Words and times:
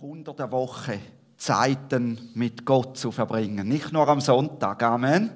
unter 0.00 0.34
der 0.34 0.50
Woche 0.50 0.98
Zeiten 1.36 2.30
mit 2.34 2.64
Gott 2.64 2.96
zu 2.96 3.10
verbringen. 3.10 3.68
Nicht 3.68 3.92
nur 3.92 4.08
am 4.08 4.20
Sonntag, 4.20 4.82
Amen, 4.82 5.30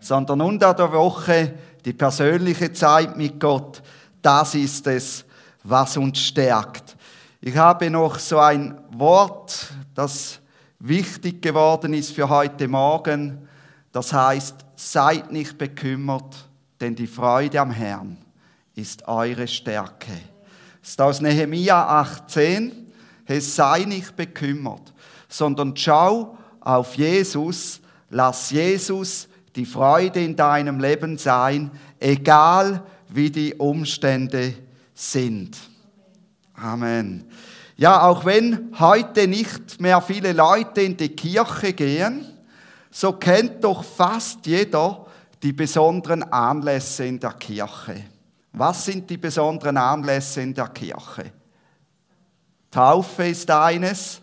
sondern 0.00 0.40
unter 0.40 0.74
der 0.74 0.92
Woche 0.92 1.54
die 1.84 1.92
persönliche 1.92 2.72
Zeit 2.72 3.16
mit 3.16 3.38
Gott. 3.40 3.82
Das 4.22 4.54
ist 4.54 4.86
es, 4.86 5.24
was 5.62 5.96
uns 5.96 6.18
stärkt. 6.18 6.96
Ich 7.40 7.56
habe 7.56 7.90
noch 7.90 8.18
so 8.18 8.38
ein 8.38 8.80
Wort, 8.90 9.72
das 9.94 10.40
wichtig 10.78 11.42
geworden 11.42 11.94
ist 11.94 12.12
für 12.12 12.28
heute 12.28 12.68
Morgen. 12.68 13.48
Das 13.92 14.12
heißt, 14.12 14.56
seid 14.74 15.32
nicht 15.32 15.58
bekümmert, 15.58 16.48
denn 16.80 16.94
die 16.94 17.06
Freude 17.06 17.60
am 17.60 17.70
Herrn 17.70 18.18
ist 18.74 19.06
eure 19.08 19.48
Stärke. 19.48 20.12
Das 20.80 20.90
ist 20.90 21.00
aus 21.00 21.20
Nehemia 21.20 22.00
18 22.00 22.85
es 23.26 23.56
sei 23.56 23.84
nicht 23.84 24.16
bekümmert, 24.16 24.92
sondern 25.28 25.76
schau 25.76 26.36
auf 26.60 26.94
Jesus, 26.94 27.80
lass 28.10 28.50
Jesus 28.50 29.28
die 29.54 29.66
Freude 29.66 30.22
in 30.22 30.36
deinem 30.36 30.80
Leben 30.80 31.18
sein, 31.18 31.70
egal 31.98 32.82
wie 33.08 33.30
die 33.30 33.54
Umstände 33.54 34.54
sind. 34.94 35.56
Amen. 36.54 37.24
Ja, 37.76 38.02
auch 38.02 38.24
wenn 38.24 38.72
heute 38.78 39.28
nicht 39.28 39.80
mehr 39.80 40.00
viele 40.00 40.32
Leute 40.32 40.80
in 40.80 40.96
die 40.96 41.10
Kirche 41.10 41.72
gehen, 41.72 42.24
so 42.90 43.12
kennt 43.12 43.62
doch 43.62 43.84
fast 43.84 44.46
jeder 44.46 45.06
die 45.42 45.52
besonderen 45.52 46.22
Anlässe 46.22 47.04
in 47.04 47.20
der 47.20 47.32
Kirche. 47.32 48.04
Was 48.52 48.86
sind 48.86 49.10
die 49.10 49.18
besonderen 49.18 49.76
Anlässe 49.76 50.40
in 50.40 50.54
der 50.54 50.68
Kirche? 50.68 51.32
Taufe 52.70 53.28
ist 53.28 53.50
eines. 53.50 54.20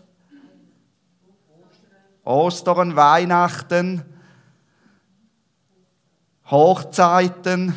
Ostern, 2.24 2.96
Weihnachten, 2.96 4.02
Hochzeiten, 6.50 7.74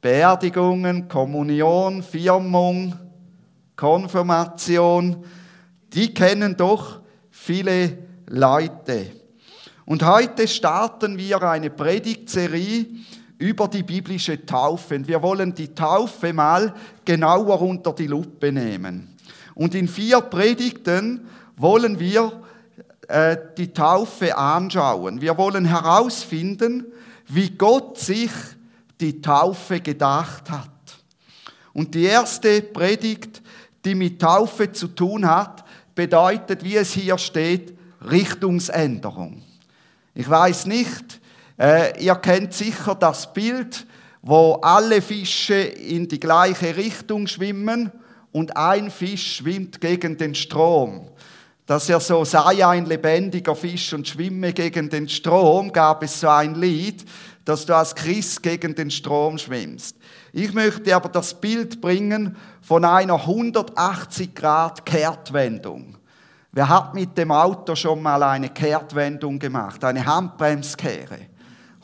Beerdigungen, 0.00 1.08
Kommunion, 1.08 2.02
Firmung, 2.02 2.98
Konfirmation, 3.76 5.24
die 5.92 6.14
kennen 6.14 6.56
doch 6.56 7.00
viele 7.30 7.98
Leute. 8.26 9.10
Und 9.84 10.04
heute 10.04 10.46
starten 10.46 11.18
wir 11.18 11.42
eine 11.42 11.68
Predigtserie 11.68 12.86
über 13.40 13.68
die 13.68 13.82
biblische 13.82 14.44
Taufe. 14.44 14.94
Und 14.94 15.08
wir 15.08 15.22
wollen 15.22 15.54
die 15.54 15.74
Taufe 15.74 16.32
mal 16.32 16.74
genauer 17.04 17.60
unter 17.62 17.92
die 17.92 18.06
Lupe 18.06 18.52
nehmen. 18.52 19.16
Und 19.54 19.74
in 19.74 19.88
vier 19.88 20.20
Predigten 20.20 21.26
wollen 21.56 21.98
wir 21.98 22.42
äh, 23.08 23.36
die 23.56 23.72
Taufe 23.72 24.36
anschauen. 24.36 25.20
Wir 25.20 25.36
wollen 25.38 25.64
herausfinden, 25.64 26.86
wie 27.28 27.50
Gott 27.50 27.98
sich 27.98 28.30
die 29.00 29.22
Taufe 29.22 29.80
gedacht 29.80 30.50
hat. 30.50 30.68
Und 31.72 31.94
die 31.94 32.04
erste 32.04 32.60
Predigt, 32.60 33.42
die 33.84 33.94
mit 33.94 34.20
Taufe 34.20 34.70
zu 34.70 34.88
tun 34.88 35.26
hat, 35.26 35.64
bedeutet, 35.94 36.62
wie 36.62 36.76
es 36.76 36.92
hier 36.92 37.16
steht, 37.16 37.74
Richtungsänderung. 38.02 39.42
Ich 40.14 40.28
weiß 40.28 40.66
nicht, 40.66 41.19
äh, 41.60 42.02
ihr 42.02 42.14
kennt 42.14 42.54
sicher 42.54 42.94
das 42.94 43.32
Bild, 43.32 43.86
wo 44.22 44.54
alle 44.62 45.02
Fische 45.02 45.54
in 45.54 46.08
die 46.08 46.18
gleiche 46.18 46.74
Richtung 46.74 47.26
schwimmen 47.26 47.92
und 48.32 48.56
ein 48.56 48.90
Fisch 48.90 49.36
schwimmt 49.36 49.80
gegen 49.80 50.16
den 50.16 50.34
Strom. 50.34 51.08
Dass 51.66 51.88
er 51.88 52.00
so 52.00 52.24
sei 52.24 52.66
ein 52.66 52.86
lebendiger 52.86 53.54
Fisch 53.54 53.92
und 53.92 54.08
schwimme 54.08 54.52
gegen 54.54 54.88
den 54.88 55.08
Strom, 55.08 55.70
gab 55.70 56.02
es 56.02 56.20
so 56.20 56.28
ein 56.28 56.54
Lied, 56.54 57.04
dass 57.44 57.66
du 57.66 57.76
als 57.76 57.94
Christ 57.94 58.42
gegen 58.42 58.74
den 58.74 58.90
Strom 58.90 59.36
schwimmst. 59.36 59.96
Ich 60.32 60.52
möchte 60.54 60.96
aber 60.96 61.10
das 61.10 61.38
Bild 61.40 61.80
bringen 61.80 62.36
von 62.62 62.84
einer 62.84 63.16
180 63.16 64.34
Grad 64.34 64.86
Kehrtwendung. 64.86 65.96
Wer 66.52 66.68
hat 66.68 66.94
mit 66.94 67.16
dem 67.18 67.30
Auto 67.30 67.74
schon 67.74 68.02
mal 68.02 68.22
eine 68.22 68.48
Kehrtwendung 68.48 69.38
gemacht, 69.38 69.84
eine 69.84 70.04
Handbremskehre? 70.04 71.29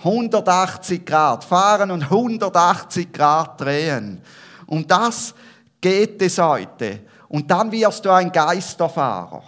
180 0.06 1.04
Grad 1.04 1.44
fahren 1.44 1.90
und 1.90 2.04
180 2.04 3.12
Grad 3.12 3.60
drehen. 3.60 4.22
Und 4.66 4.90
das 4.90 5.34
geht 5.80 6.22
es 6.22 6.38
heute. 6.38 7.00
Und 7.28 7.50
dann 7.50 7.72
wirst 7.72 8.04
du 8.04 8.10
ein 8.10 8.30
Geisterfahrer. 8.30 9.42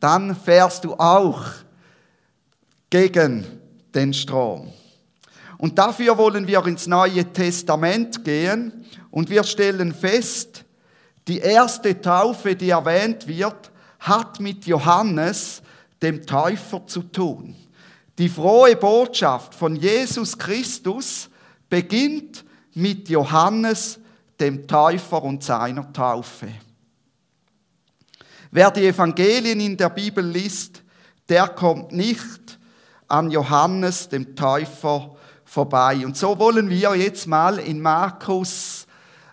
Dann 0.00 0.34
fährst 0.34 0.84
du 0.84 0.94
auch 0.94 1.42
gegen 2.90 3.46
den 3.94 4.12
Strom. 4.12 4.72
Und 5.58 5.78
dafür 5.78 6.18
wollen 6.18 6.46
wir 6.46 6.66
ins 6.66 6.86
Neue 6.86 7.32
Testament 7.32 8.24
gehen 8.24 8.84
und 9.10 9.30
wir 9.30 9.44
stellen 9.44 9.94
fest, 9.94 10.64
die 11.26 11.38
erste 11.38 11.98
Taufe, 12.00 12.54
die 12.54 12.70
erwähnt 12.70 13.26
wird, 13.26 13.70
hat 14.00 14.40
mit 14.40 14.66
Johannes, 14.66 15.62
dem 16.02 16.26
Täufer, 16.26 16.86
zu 16.86 17.02
tun. 17.04 17.56
Die 18.18 18.28
frohe 18.28 18.76
Botschaft 18.76 19.54
von 19.54 19.74
Jesus 19.76 20.38
Christus 20.38 21.28
beginnt 21.68 22.44
mit 22.74 23.08
Johannes, 23.08 23.98
dem 24.38 24.66
Täufer 24.66 25.22
und 25.22 25.42
seiner 25.42 25.92
Taufe. 25.92 26.48
Wer 28.50 28.70
die 28.70 28.86
Evangelien 28.86 29.60
in 29.60 29.76
der 29.76 29.88
Bibel 29.88 30.24
liest, 30.24 30.82
der 31.28 31.48
kommt 31.48 31.92
nicht 31.92 32.58
an 33.08 33.30
Johannes, 33.30 34.08
dem 34.08 34.36
Täufer, 34.36 35.16
vorbei. 35.44 36.04
Und 36.04 36.16
so 36.16 36.38
wollen 36.38 36.68
wir 36.68 36.94
jetzt 36.94 37.26
mal 37.26 37.58
in 37.58 37.80
Markus 37.80 38.86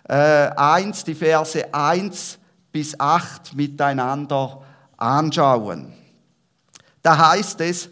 äh, 0.08 0.14
1, 0.14 1.04
die 1.04 1.14
Verse 1.14 1.72
1 1.72 2.38
bis 2.70 2.98
8 2.98 3.54
miteinander 3.54 4.62
anschauen. 4.96 5.92
Da 7.02 7.30
heißt 7.30 7.60
es, 7.60 7.88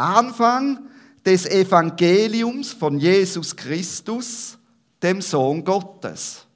Anfang 0.00 0.80
des 1.24 1.46
Evangeliums 1.46 2.72
von 2.72 2.98
Jesus 2.98 3.54
Christus, 3.54 4.58
dem 5.02 5.20
Sohn 5.20 5.62
Gottes. 5.62 6.46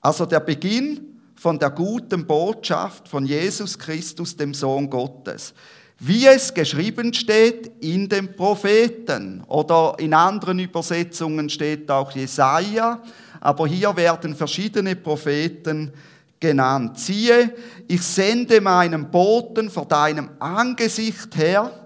Also 0.00 0.26
der 0.26 0.40
Beginn 0.40 1.20
von 1.34 1.58
der 1.58 1.70
guten 1.70 2.26
Botschaft 2.26 3.08
von 3.08 3.24
Jesus 3.24 3.78
Christus, 3.78 4.36
dem 4.36 4.52
Sohn 4.52 4.90
Gottes. 4.90 5.54
Wie 5.98 6.26
es 6.26 6.52
geschrieben 6.52 7.14
steht 7.14 7.70
in 7.80 8.08
den 8.08 8.34
Propheten 8.34 9.42
oder 9.46 9.94
in 9.98 10.12
anderen 10.12 10.58
Übersetzungen 10.58 11.48
steht 11.48 11.90
auch 11.90 12.10
Jesaja, 12.10 13.00
aber 13.40 13.66
hier 13.66 13.94
werden 13.96 14.34
verschiedene 14.34 14.96
Propheten 14.96 15.92
genannt. 16.40 16.98
Siehe, 16.98 17.54
ich 17.86 18.02
sende 18.02 18.60
meinen 18.60 19.10
Boten 19.10 19.70
vor 19.70 19.86
deinem 19.86 20.30
Angesicht 20.40 21.36
her, 21.36 21.83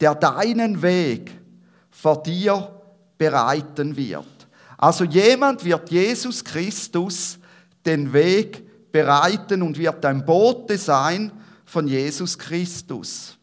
der 0.00 0.14
deinen 0.14 0.82
Weg 0.82 1.32
vor 1.90 2.22
dir 2.22 2.80
bereiten 3.16 3.96
wird. 3.96 4.26
Also 4.76 5.04
jemand 5.04 5.64
wird 5.64 5.90
Jesus 5.90 6.44
Christus 6.44 7.38
den 7.84 8.12
Weg 8.12 8.92
bereiten 8.92 9.62
und 9.62 9.78
wird 9.78 10.04
ein 10.04 10.24
Bote 10.24 10.76
sein 10.76 11.32
von 11.64 11.88
Jesus 11.88 12.38
Christus. 12.38 13.38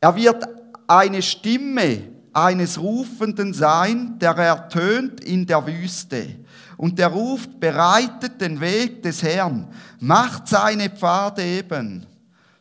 Er 0.00 0.14
wird 0.14 0.46
eine 0.86 1.20
Stimme 1.20 2.02
eines 2.32 2.78
Rufenden 2.78 3.54
sein, 3.54 4.18
der 4.18 4.32
ertönt 4.36 5.24
in 5.24 5.46
der 5.46 5.66
Wüste. 5.66 6.36
Und 6.76 6.98
der 6.98 7.08
ruft, 7.08 7.58
bereitet 7.58 8.40
den 8.40 8.60
Weg 8.60 9.02
des 9.02 9.22
Herrn, 9.22 9.68
macht 9.98 10.46
seine 10.46 10.90
Pfade 10.90 11.42
eben. 11.42 12.04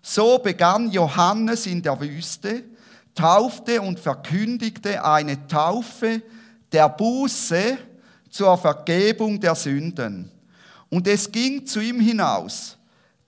So 0.01 0.37
begann 0.37 0.89
Johannes 0.89 1.65
in 1.65 1.81
der 1.81 1.99
Wüste 1.99 2.63
taufte 3.15 3.81
und 3.81 3.99
verkündigte 3.99 5.03
eine 5.03 5.47
Taufe 5.47 6.21
der 6.71 6.89
Buße 6.89 7.77
zur 8.29 8.57
Vergebung 8.57 9.39
der 9.39 9.55
Sünden. 9.55 10.29
Und 10.89 11.07
es 11.07 11.31
ging 11.31 11.65
zu 11.65 11.79
ihm 11.79 11.99
hinaus, 11.99 12.77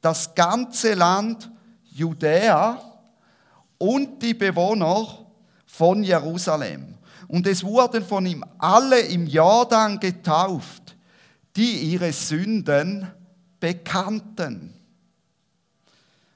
das 0.02 0.36
ganze 0.36 0.94
Land 0.94 1.50
Judäa 1.92 2.80
und 3.78 4.22
die 4.22 4.34
Bewohner 4.34 5.26
von 5.66 6.04
Jerusalem. 6.04 6.96
Und 7.28 7.48
es 7.48 7.64
wurden 7.64 8.06
von 8.06 8.26
ihm 8.26 8.44
alle 8.58 9.00
im 9.00 9.28
Jordan 9.28 10.00
getauft, 10.00 10.96
die 11.56 11.92
ihre 11.92 12.14
Sünden 12.14 13.08
bekannten. 13.60 14.74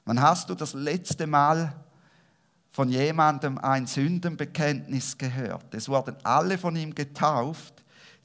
Wann 0.04 0.20
hast 0.20 0.50
du 0.50 0.54
das 0.54 0.74
letzte 0.74 1.26
Mal 1.26 1.72
von 2.72 2.88
jemandem 2.88 3.58
ein 3.58 3.86
Sündenbekenntnis 3.86 5.18
gehört. 5.18 5.74
Es 5.74 5.88
wurden 5.88 6.16
alle 6.24 6.56
von 6.56 6.74
ihm 6.74 6.94
getauft, 6.94 7.82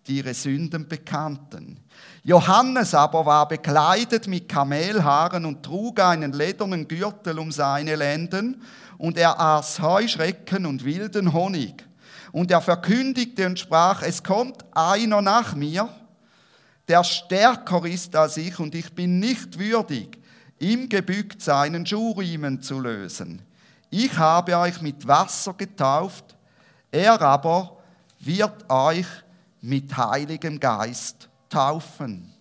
die 0.07 0.17
ihre 0.17 0.33
Sünden 0.33 0.87
bekannten. 0.87 1.77
Johannes 2.23 2.93
aber 2.93 3.25
war 3.25 3.47
bekleidet 3.47 4.27
mit 4.27 4.47
Kamelhaaren 4.47 5.45
und 5.45 5.63
trug 5.63 5.99
einen 5.99 6.31
ledernen 6.31 6.87
Gürtel 6.87 7.39
um 7.39 7.51
seine 7.51 7.95
Lenden 7.95 8.61
und 8.97 9.17
er 9.17 9.37
aß 9.37 9.81
Heuschrecken 9.81 10.65
und 10.65 10.85
wilden 10.85 11.33
Honig. 11.33 11.85
Und 12.31 12.49
er 12.49 12.61
verkündigte 12.61 13.45
und 13.45 13.59
sprach, 13.59 14.01
es 14.01 14.23
kommt 14.23 14.63
einer 14.73 15.21
nach 15.21 15.55
mir, 15.55 15.89
der 16.87 17.03
stärker 17.03 17.85
ist 17.85 18.15
als 18.15 18.37
ich 18.37 18.59
und 18.59 18.75
ich 18.75 18.93
bin 18.93 19.19
nicht 19.19 19.59
würdig, 19.59 20.17
ihm 20.59 20.87
gebückt 20.87 21.41
seinen 21.41 21.85
Schuhriemen 21.85 22.61
zu 22.61 22.79
lösen. 22.79 23.41
Ich 23.89 24.17
habe 24.17 24.57
euch 24.57 24.81
mit 24.81 25.07
Wasser 25.07 25.53
getauft, 25.53 26.35
er 26.91 27.21
aber 27.21 27.77
wird 28.19 28.69
euch 28.69 29.07
mit 29.61 29.95
Heiligem 29.95 30.59
Geist 30.59 31.29
taufen. 31.49 32.33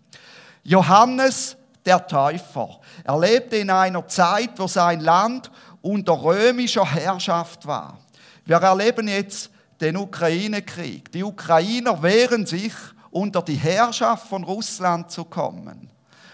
Johannes 0.64 1.56
der 1.84 2.04
Täufer. 2.04 2.80
Er 3.04 3.18
lebte 3.18 3.56
in 3.56 3.70
einer 3.70 4.06
Zeit, 4.08 4.58
wo 4.58 4.66
sein 4.66 5.00
Land 5.00 5.50
unter 5.80 6.20
römischer 6.20 6.84
Herrschaft 6.84 7.66
war. 7.66 7.98
Wir 8.44 8.56
erleben 8.56 9.06
jetzt 9.06 9.50
den 9.80 9.96
Ukraine-Krieg. 9.96 11.12
Die 11.12 11.22
Ukrainer 11.22 12.02
wehren 12.02 12.44
sich, 12.44 12.72
unter 13.10 13.40
die 13.40 13.54
Herrschaft 13.54 14.28
von 14.28 14.44
Russland 14.44 15.10
zu 15.10 15.24
kommen. 15.24 15.90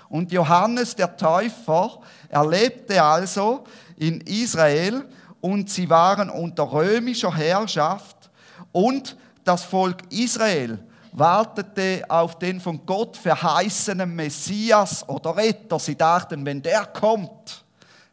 Und 0.08 0.32
Johannes 0.32 0.96
der 0.96 1.16
Täufer 1.16 2.00
erlebte 2.28 3.02
also 3.02 3.64
in 4.02 4.20
Israel 4.22 5.04
und 5.40 5.70
sie 5.70 5.88
waren 5.88 6.28
unter 6.28 6.72
römischer 6.72 7.34
Herrschaft 7.34 8.30
und 8.72 9.16
das 9.44 9.62
Volk 9.62 9.98
Israel 10.10 10.78
wartete 11.12 12.02
auf 12.08 12.38
den 12.38 12.60
von 12.60 12.84
Gott 12.84 13.16
verheißenen 13.16 14.12
Messias 14.12 15.08
oder 15.08 15.36
Retter. 15.36 15.78
Sie 15.78 15.94
dachten, 15.94 16.44
wenn 16.44 16.62
der 16.62 16.86
kommt, 16.86 17.64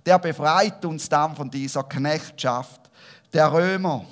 der 0.06 0.19
befreit 0.19 0.83
uns 0.86 1.09
dann 1.09 1.36
von 1.36 1.50
dieser 1.50 1.83
Knechtschaft 1.83 2.81
der 3.33 3.51
Römer. 3.51 4.06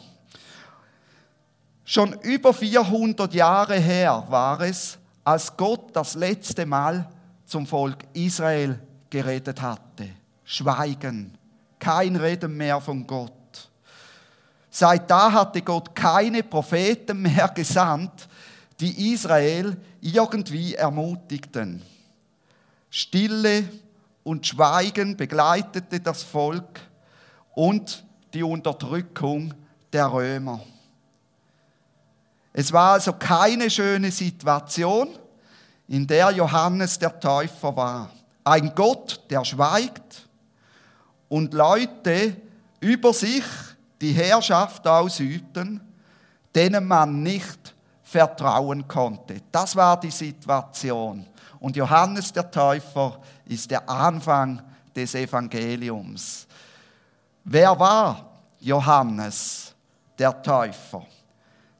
Schon 1.85 2.13
über 2.21 2.53
400 2.53 3.33
Jahre 3.33 3.75
her 3.75 4.25
war 4.29 4.61
es, 4.61 4.97
als 5.23 5.55
Gott 5.55 5.95
das 5.95 6.15
letzte 6.15 6.65
Mal 6.65 7.07
zum 7.45 7.67
Volk 7.67 7.99
Israel 8.13 8.79
geredet 9.09 9.61
hatte. 9.61 10.09
Schweigen, 10.43 11.37
kein 11.79 12.15
Reden 12.15 12.55
mehr 12.55 12.81
von 12.81 13.05
Gott. 13.05 13.31
Seit 14.69 15.09
da 15.09 15.31
hatte 15.31 15.61
Gott 15.61 15.95
keine 15.95 16.43
Propheten 16.43 17.21
mehr 17.21 17.47
gesandt, 17.49 18.27
die 18.79 19.13
Israel 19.13 19.75
irgendwie 20.01 20.75
ermutigten. 20.75 21.81
Stille 22.89 23.67
und 24.23 24.45
Schweigen 24.45 25.17
begleitete 25.17 25.99
das 25.99 26.23
Volk 26.23 26.79
und 27.55 28.03
die 28.33 28.43
Unterdrückung 28.43 29.53
der 29.91 30.11
Römer. 30.11 30.61
Es 32.53 32.71
war 32.73 32.93
also 32.93 33.13
keine 33.13 33.69
schöne 33.69 34.11
Situation, 34.11 35.09
in 35.87 36.05
der 36.05 36.31
Johannes 36.31 36.99
der 36.99 37.19
Täufer 37.19 37.75
war. 37.75 38.11
Ein 38.43 38.73
Gott, 38.75 39.21
der 39.29 39.45
schweigt 39.45 40.26
und 41.29 41.53
Leute 41.53 42.35
über 42.79 43.13
sich 43.13 43.43
die 43.99 44.11
Herrschaft 44.11 44.87
ausübten, 44.87 45.81
denen 46.53 46.87
man 46.87 47.23
nicht 47.23 47.75
vertrauen 48.03 48.87
konnte. 48.87 49.41
Das 49.51 49.75
war 49.75 49.99
die 49.99 50.11
Situation. 50.11 51.25
Und 51.59 51.75
Johannes 51.75 52.31
der 52.31 52.49
Täufer 52.49 53.19
ist 53.45 53.69
der 53.69 53.87
Anfang 53.89 54.61
des 54.95 55.15
Evangeliums. 55.15 56.47
Wer 57.43 57.77
war 57.79 58.25
Johannes 58.59 59.73
der 60.17 60.41
Täufer? 60.41 61.05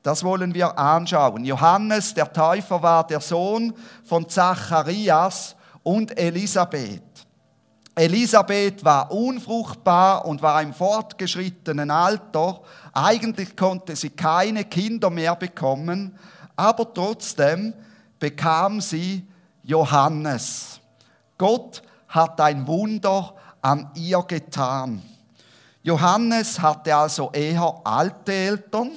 Das 0.01 0.23
wollen 0.23 0.53
wir 0.53 0.77
anschauen. 0.77 1.43
Johannes 1.43 2.13
der 2.13 2.31
Täufer 2.31 2.81
war 2.81 3.05
der 3.05 3.19
Sohn 3.19 3.73
von 4.05 4.27
Zacharias 4.27 5.55
und 5.83 6.17
Elisabeth. 6.17 7.06
Elisabeth 7.97 8.85
war 8.85 9.11
unfruchtbar 9.11 10.25
und 10.25 10.43
war 10.43 10.61
im 10.61 10.71
fortgeschrittenen 10.71 11.89
Alter. 11.89 12.61
Eigentlich 12.93 13.55
konnte 13.55 13.95
sie 13.95 14.11
keine 14.11 14.65
Kinder 14.65 15.09
mehr 15.09 15.35
bekommen, 15.35 16.15
aber 16.55 16.93
trotzdem 16.93 17.73
bekam 18.19 18.81
sie 18.81 19.27
Johannes. 19.63 20.79
Gott 21.39 21.81
hat 22.07 22.39
ein 22.39 22.67
Wunder 22.67 23.33
an 23.61 23.89
ihr 23.95 24.21
getan. 24.27 25.01
Johannes 25.81 26.59
hatte 26.59 26.95
also 26.95 27.31
eher 27.31 27.81
alte 27.83 28.31
Eltern. 28.31 28.91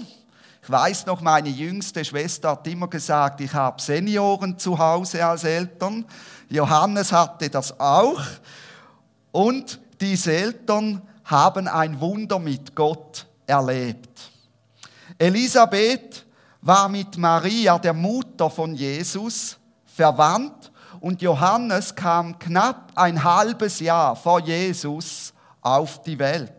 Ich 0.62 0.70
weiß 0.70 1.06
noch, 1.06 1.22
meine 1.22 1.48
jüngste 1.48 2.04
Schwester 2.04 2.50
hat 2.50 2.66
immer 2.66 2.88
gesagt, 2.88 3.40
ich 3.40 3.54
habe 3.54 3.80
Senioren 3.80 4.58
zu 4.58 4.78
Hause 4.78 5.24
als 5.24 5.44
Eltern. 5.44 6.04
Johannes 6.50 7.12
hatte 7.12 7.48
das 7.48 7.80
auch. 7.80 8.20
Und 9.32 9.80
diese 10.00 10.32
Eltern 10.32 11.02
haben 11.24 11.68
ein 11.68 12.00
Wunder 12.00 12.38
mit 12.38 12.74
Gott 12.74 13.26
erlebt. 13.46 14.30
Elisabeth 15.18 16.24
war 16.62 16.88
mit 16.88 17.16
Maria, 17.16 17.78
der 17.78 17.92
Mutter 17.92 18.50
von 18.50 18.74
Jesus, 18.74 19.56
verwandt 19.84 20.70
und 21.00 21.22
Johannes 21.22 21.94
kam 21.94 22.38
knapp 22.38 22.92
ein 22.94 23.22
halbes 23.22 23.80
Jahr 23.80 24.14
vor 24.16 24.40
Jesus 24.40 25.32
auf 25.60 26.02
die 26.02 26.18
Welt. 26.18 26.52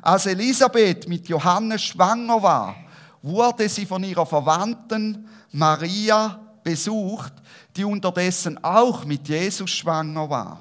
Als 0.00 0.26
Elisabeth 0.26 1.08
mit 1.08 1.28
Johannes 1.28 1.82
schwanger 1.82 2.42
war, 2.42 2.74
wurde 3.20 3.68
sie 3.68 3.86
von 3.86 4.02
ihrer 4.02 4.26
Verwandten 4.26 5.28
Maria 5.52 6.40
besucht, 6.62 7.32
die 7.76 7.84
unterdessen 7.84 8.62
auch 8.64 9.04
mit 9.04 9.28
Jesus 9.28 9.70
schwanger 9.70 10.28
war. 10.28 10.60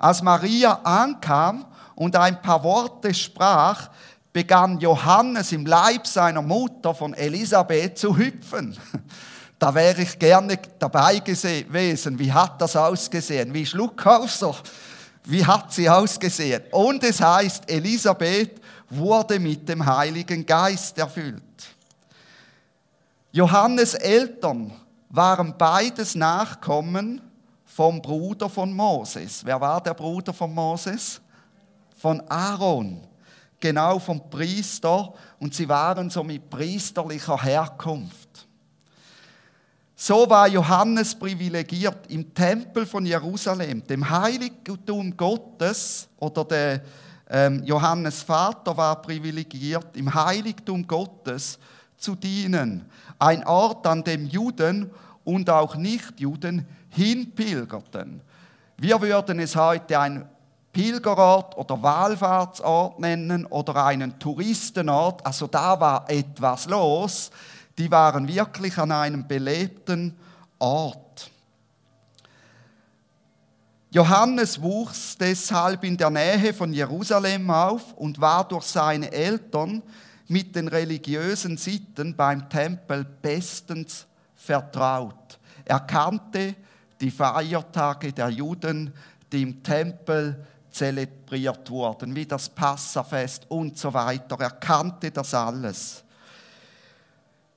Als 0.00 0.22
Maria 0.22 0.80
ankam 0.82 1.66
und 1.94 2.16
ein 2.16 2.40
paar 2.40 2.64
Worte 2.64 3.12
sprach, 3.12 3.90
begann 4.32 4.78
Johannes 4.78 5.52
im 5.52 5.66
Leib 5.66 6.06
seiner 6.06 6.40
Mutter 6.40 6.94
von 6.94 7.12
Elisabeth 7.12 7.98
zu 7.98 8.16
hüpfen. 8.16 8.76
Da 9.58 9.74
wäre 9.74 10.00
ich 10.00 10.18
gerne 10.18 10.58
dabei 10.78 11.18
gewesen. 11.18 12.18
Wie 12.18 12.32
hat 12.32 12.62
das 12.62 12.76
ausgesehen? 12.76 13.52
Wie 13.52 13.66
Schluckhauser? 13.66 14.54
Wie 15.24 15.44
hat 15.44 15.70
sie 15.74 15.90
ausgesehen? 15.90 16.62
Und 16.70 17.04
es 17.04 17.20
heißt, 17.20 17.70
Elisabeth 17.70 18.58
wurde 18.88 19.38
mit 19.38 19.68
dem 19.68 19.84
Heiligen 19.84 20.46
Geist 20.46 20.96
erfüllt. 20.96 21.42
Johannes 23.32 23.92
Eltern 23.92 24.72
waren 25.10 25.54
beides 25.58 26.14
Nachkommen 26.14 27.20
vom 27.74 28.02
Bruder 28.02 28.48
von 28.48 28.72
Moses. 28.72 29.44
Wer 29.44 29.60
war 29.60 29.80
der 29.80 29.94
Bruder 29.94 30.32
von 30.32 30.52
Moses? 30.52 31.20
Von 31.96 32.20
Aaron. 32.28 33.00
Genau 33.60 33.98
vom 33.98 34.28
Priester. 34.28 35.12
Und 35.38 35.54
sie 35.54 35.68
waren 35.68 36.10
so 36.10 36.24
mit 36.24 36.50
priesterlicher 36.50 37.40
Herkunft. 37.40 38.48
So 39.94 40.28
war 40.28 40.48
Johannes 40.48 41.14
privilegiert 41.14 42.10
im 42.10 42.34
Tempel 42.34 42.86
von 42.86 43.06
Jerusalem, 43.06 43.86
dem 43.86 44.08
Heiligtum 44.08 45.16
Gottes, 45.16 46.08
oder 46.18 46.44
der 46.46 46.82
ähm, 47.28 47.62
Johannes 47.64 48.22
Vater 48.22 48.76
war 48.76 49.00
privilegiert, 49.00 49.94
im 49.96 50.12
Heiligtum 50.12 50.86
Gottes 50.86 51.58
zu 51.98 52.16
dienen. 52.16 52.86
Ein 53.18 53.46
Ort, 53.46 53.86
an 53.86 54.02
dem 54.02 54.26
Juden 54.26 54.90
und 55.22 55.50
auch 55.50 55.76
Nichtjuden 55.76 56.66
hinpilgerten. 56.90 58.20
Wir 58.76 59.00
würden 59.00 59.40
es 59.40 59.56
heute 59.56 59.98
ein 59.98 60.28
Pilgerort 60.72 61.56
oder 61.56 61.82
Wallfahrtsort 61.82 63.00
nennen 63.00 63.44
oder 63.46 63.84
einen 63.84 64.18
Touristenort. 64.18 65.24
Also 65.26 65.46
da 65.46 65.78
war 65.80 66.08
etwas 66.08 66.66
los. 66.66 67.30
Die 67.76 67.90
waren 67.90 68.28
wirklich 68.28 68.78
an 68.78 68.92
einem 68.92 69.26
belebten 69.26 70.16
Ort. 70.58 71.30
Johannes 73.92 74.62
wuchs 74.62 75.16
deshalb 75.18 75.82
in 75.82 75.96
der 75.96 76.10
Nähe 76.10 76.54
von 76.54 76.72
Jerusalem 76.72 77.50
auf 77.50 77.92
und 77.94 78.20
war 78.20 78.46
durch 78.46 78.64
seine 78.64 79.10
Eltern 79.10 79.82
mit 80.28 80.54
den 80.54 80.68
religiösen 80.68 81.56
Sitten 81.56 82.14
beim 82.14 82.48
Tempel 82.48 83.04
bestens 83.04 84.06
vertraut. 84.36 85.40
Er 85.64 85.80
kannte 85.80 86.54
die 87.00 87.10
Feiertage 87.10 88.12
der 88.12 88.28
Juden, 88.28 88.92
die 89.32 89.42
im 89.42 89.62
Tempel 89.62 90.44
zelebriert 90.70 91.70
wurden, 91.70 92.14
wie 92.14 92.26
das 92.26 92.48
Passafest 92.48 93.46
und 93.48 93.76
so 93.78 93.92
weiter. 93.92 94.36
Er 94.40 94.50
kannte 94.50 95.10
das 95.10 95.34
alles. 95.34 96.04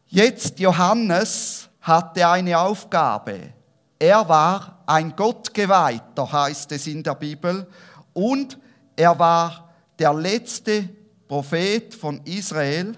Jetzt 0.08 0.60
Johannes 0.60 1.70
hatte 1.82 2.28
eine 2.28 2.58
Aufgabe. 2.58 3.54
Er 4.00 4.28
war 4.28 4.84
ein 4.86 5.16
Gottgeweihter, 5.16 6.32
heißt 6.32 6.72
es 6.74 6.88
in 6.88 7.04
der 7.04 7.16
Bibel, 7.16 7.68
und 8.14 8.58
er 8.96 9.18
war 9.18 9.70
der 9.98 10.14
letzte 10.14 10.90
Prophet 11.28 11.94
von 11.94 12.22
Israel, 12.26 12.96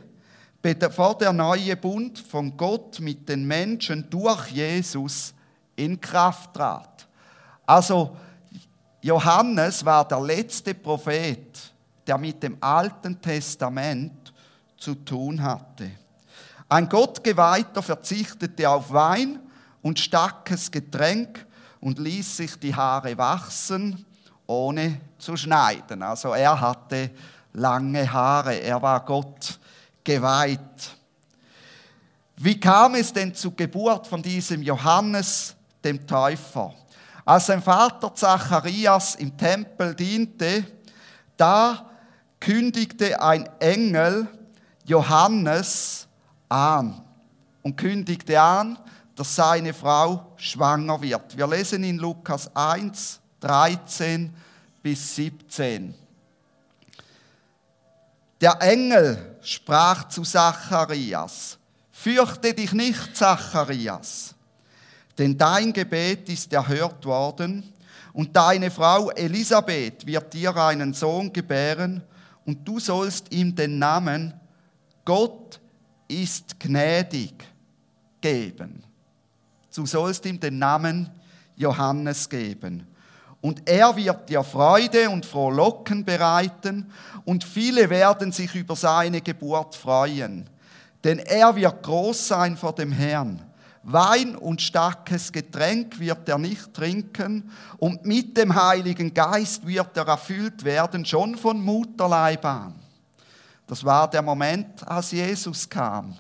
bevor 0.62 1.18
der 1.18 1.32
neue 1.32 1.78
Bund 1.78 2.20
von 2.20 2.58
Gott 2.58 3.00
mit 3.00 3.30
den 3.30 3.46
Menschen 3.46 4.10
durch 4.10 4.50
Jesus 4.50 5.35
in 5.76 6.00
Kraft 6.00 6.54
trat. 6.54 7.08
Also 7.66 8.16
Johannes 9.02 9.84
war 9.86 10.08
der 10.08 10.20
letzte 10.20 10.74
Prophet, 10.74 11.74
der 12.06 12.18
mit 12.18 12.42
dem 12.42 12.58
Alten 12.62 13.22
Testament 13.22 14.34
zu 14.78 14.96
tun 14.96 15.42
hatte. 15.42 15.92
Ein 16.68 16.90
Gottgeweihter 16.90 17.82
verzichtete 17.82 18.70
auf 18.70 18.92
Wein 18.92 19.40
und 19.82 20.00
starkes 20.00 20.72
Getränk 20.72 21.46
und 21.80 22.00
ließ 22.00 22.38
sich 22.38 22.60
die 22.60 22.74
Haare 22.74 23.18
wachsen, 23.18 24.06
ohne 24.48 25.00
zu 25.20 25.38
schneiden. 25.38 26.02
Also 26.02 26.34
er 26.34 26.60
hatte 26.60 27.12
lange 27.54 28.12
Haare, 28.12 28.56
er 28.56 28.82
war 28.82 29.06
Gott 29.06 29.60
geweiht. 30.04 30.60
Wie 32.38 32.60
kam 32.60 32.96
es 32.96 33.14
denn 33.14 33.34
zur 33.34 33.56
Geburt 33.56 34.08
von 34.08 34.22
diesem 34.22 34.62
Johannes, 34.62 35.55
dem 35.86 36.06
Täufer? 36.06 36.74
Als 37.24 37.46
sein 37.46 37.62
Vater 37.62 38.14
Zacharias 38.14 39.16
im 39.16 39.38
Tempel 39.38 39.96
diente, 39.96 40.66
da 41.38 41.90
kündigte 42.40 43.22
ein 43.22 43.50
Engel 43.60 44.28
Johannes 44.86 46.08
an 46.50 47.02
und 47.64 47.76
kündigte 47.78 48.40
an, 48.40 48.78
dass 49.16 49.36
seine 49.36 49.74
Frau 49.74 50.34
schwanger 50.36 51.02
wird. 51.02 51.36
Wir 51.38 51.48
lesen 51.48 51.84
in 51.84 51.98
Lukas 51.98 52.54
1, 52.56 53.20
13 53.40 54.34
bis 54.84 55.16
17. 55.16 55.96
Der 58.42 58.62
Engel 58.62 59.38
sprach 59.42 60.10
zu 60.10 60.22
Zacharias, 60.24 61.58
fürchte 61.92 62.54
dich 62.54 62.74
nicht, 62.74 63.16
Zacharias, 63.16 64.35
denn 65.18 65.38
dein 65.38 65.74
Gebet 65.74 66.30
ist 66.30 66.52
erhört 66.54 67.06
worden 67.06 67.64
und 68.14 68.36
deine 68.36 68.72
Frau 68.72 69.10
Elisabeth 69.12 70.06
wird 70.06 70.34
dir 70.34 70.56
einen 70.56 70.94
Sohn 70.94 71.32
gebären 71.32 72.04
und 72.46 72.68
du 72.68 72.80
sollst 72.80 73.34
ihm 73.34 73.56
den 73.56 73.80
Namen 73.80 74.34
Gott 75.06 75.62
ist 76.08 76.60
gnädig 76.60 77.34
geben. 78.20 78.84
Du 79.76 79.86
sollst 79.86 80.26
ihm 80.26 80.40
den 80.40 80.58
Namen 80.58 81.10
Johannes 81.56 82.28
geben. 82.28 82.88
Und 83.42 83.70
er 83.70 83.96
wird 83.96 84.30
dir 84.30 84.44
Freude 84.44 85.10
und 85.10 85.26
Frohlocken 85.26 86.04
bereiten 86.04 86.92
und 87.26 87.44
viele 87.44 87.90
werden 87.92 88.32
sich 88.32 88.56
über 88.56 88.76
seine 88.76 89.22
Geburt 89.22 89.76
freuen. 89.76 90.50
Denn 91.04 91.20
er 91.20 91.56
wird 91.56 91.84
groß 91.84 92.28
sein 92.28 92.58
vor 92.58 92.74
dem 92.74 92.92
Herrn. 92.92 93.40
Wein 93.88 94.36
und 94.36 94.64
starkes 94.64 95.32
Getränk 95.32 96.00
wird 96.00 96.28
er 96.28 96.40
nicht 96.40 96.74
trinken 96.74 97.52
und 97.78 98.04
mit 98.04 98.36
dem 98.36 98.56
Heiligen 98.56 99.14
Geist 99.14 99.66
wird 99.66 99.96
er 99.96 100.08
erfüllt 100.08 100.64
werden, 100.64 101.06
schon 101.06 101.36
von 101.36 101.64
Mutterleib 101.64 102.44
an. 102.44 102.74
Das 103.68 103.84
war 103.84 104.10
der 104.10 104.24
Moment, 104.24 104.88
als 104.88 105.12
Jesus 105.12 105.70
kam. 105.70 106.16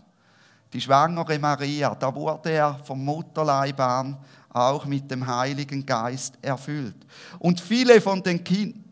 Die 0.74 0.82
schwangere 0.82 1.40
Maria, 1.40 1.96
da 1.96 2.14
wurde 2.14 2.52
er 2.52 2.80
vom 2.84 3.04
Mutterleib 3.04 3.80
an 3.80 4.18
auch 4.50 4.86
mit 4.86 5.10
dem 5.10 5.26
Heiligen 5.26 5.84
Geist 5.86 6.38
erfüllt. 6.44 6.96
Und 7.40 7.60
viele 7.60 8.00
von 8.00 8.22
den 8.22 8.44
Kindern, 8.44 8.84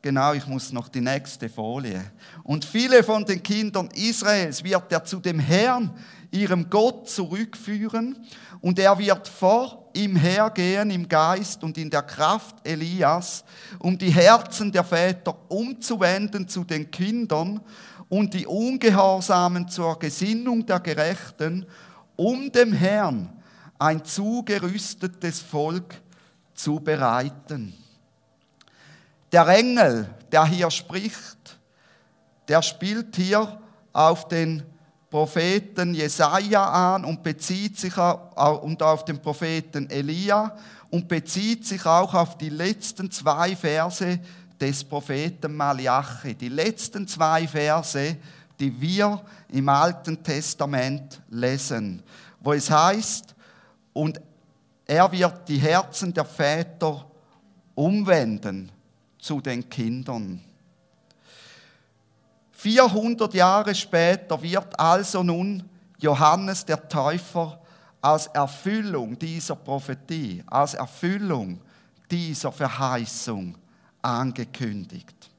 genau, 0.00 0.32
ich 0.32 0.46
muss 0.46 0.72
noch 0.72 0.88
die 0.88 1.02
nächste 1.02 1.50
Folie, 1.50 2.02
und 2.50 2.64
viele 2.64 3.04
von 3.04 3.24
den 3.24 3.44
Kindern 3.44 3.88
Israels 3.94 4.64
wird 4.64 4.90
er 4.90 5.04
zu 5.04 5.20
dem 5.20 5.38
Herrn, 5.38 5.96
ihrem 6.32 6.68
Gott, 6.68 7.08
zurückführen 7.08 8.26
und 8.60 8.76
er 8.80 8.98
wird 8.98 9.28
vor 9.28 9.88
ihm 9.94 10.16
hergehen 10.16 10.90
im 10.90 11.08
Geist 11.08 11.62
und 11.62 11.78
in 11.78 11.90
der 11.90 12.02
Kraft 12.02 12.56
Elias, 12.64 13.44
um 13.78 13.96
die 13.96 14.10
Herzen 14.10 14.72
der 14.72 14.82
Väter 14.82 15.36
umzuwenden 15.48 16.48
zu 16.48 16.64
den 16.64 16.90
Kindern 16.90 17.60
und 18.08 18.34
die 18.34 18.48
Ungehorsamen 18.48 19.68
zur 19.68 19.96
Gesinnung 20.00 20.66
der 20.66 20.80
Gerechten, 20.80 21.64
um 22.16 22.50
dem 22.50 22.72
Herrn 22.72 23.32
ein 23.78 24.04
zugerüstetes 24.04 25.38
Volk 25.38 25.94
zu 26.52 26.80
bereiten. 26.80 27.74
Der 29.30 29.46
Engel, 29.46 30.12
der 30.32 30.46
hier 30.46 30.72
spricht, 30.72 31.39
der 32.50 32.62
spielt 32.62 33.14
hier 33.14 33.60
auf 33.92 34.26
den 34.26 34.64
Propheten 35.08 35.94
Jesaja 35.94 36.94
an 36.94 37.04
und 37.04 37.22
bezieht 37.22 37.78
sich 37.78 37.96
auf 37.96 39.04
den 39.04 39.22
Propheten 39.22 39.88
Elia 39.88 40.56
und 40.90 41.06
bezieht 41.06 41.64
sich 41.64 41.86
auch 41.86 42.12
auf 42.12 42.36
die 42.38 42.48
letzten 42.48 43.08
zwei 43.08 43.54
Verse 43.54 44.18
des 44.60 44.82
Propheten 44.82 45.54
Malachi. 45.56 46.34
Die 46.34 46.48
letzten 46.48 47.06
zwei 47.06 47.46
Verse, 47.46 48.16
die 48.58 48.80
wir 48.80 49.22
im 49.52 49.68
Alten 49.68 50.20
Testament 50.20 51.22
lesen, 51.28 52.02
wo 52.40 52.52
es 52.52 52.68
heißt, 52.68 53.32
und 53.92 54.20
er 54.86 55.12
wird 55.12 55.48
die 55.48 55.58
Herzen 55.58 56.12
der 56.12 56.24
Väter 56.24 57.06
umwenden 57.76 58.72
zu 59.20 59.40
den 59.40 59.68
Kindern. 59.68 60.42
400 62.60 63.32
Jahre 63.32 63.74
später 63.74 64.42
wird 64.42 64.78
also 64.78 65.22
nun 65.22 65.66
Johannes 65.98 66.62
der 66.62 66.86
Täufer 66.86 67.58
als 68.02 68.26
Erfüllung 68.26 69.18
dieser 69.18 69.56
Prophetie, 69.56 70.44
als 70.46 70.74
Erfüllung 70.74 71.58
dieser 72.10 72.52
Verheißung 72.52 73.56
angekündigt. 74.02 75.30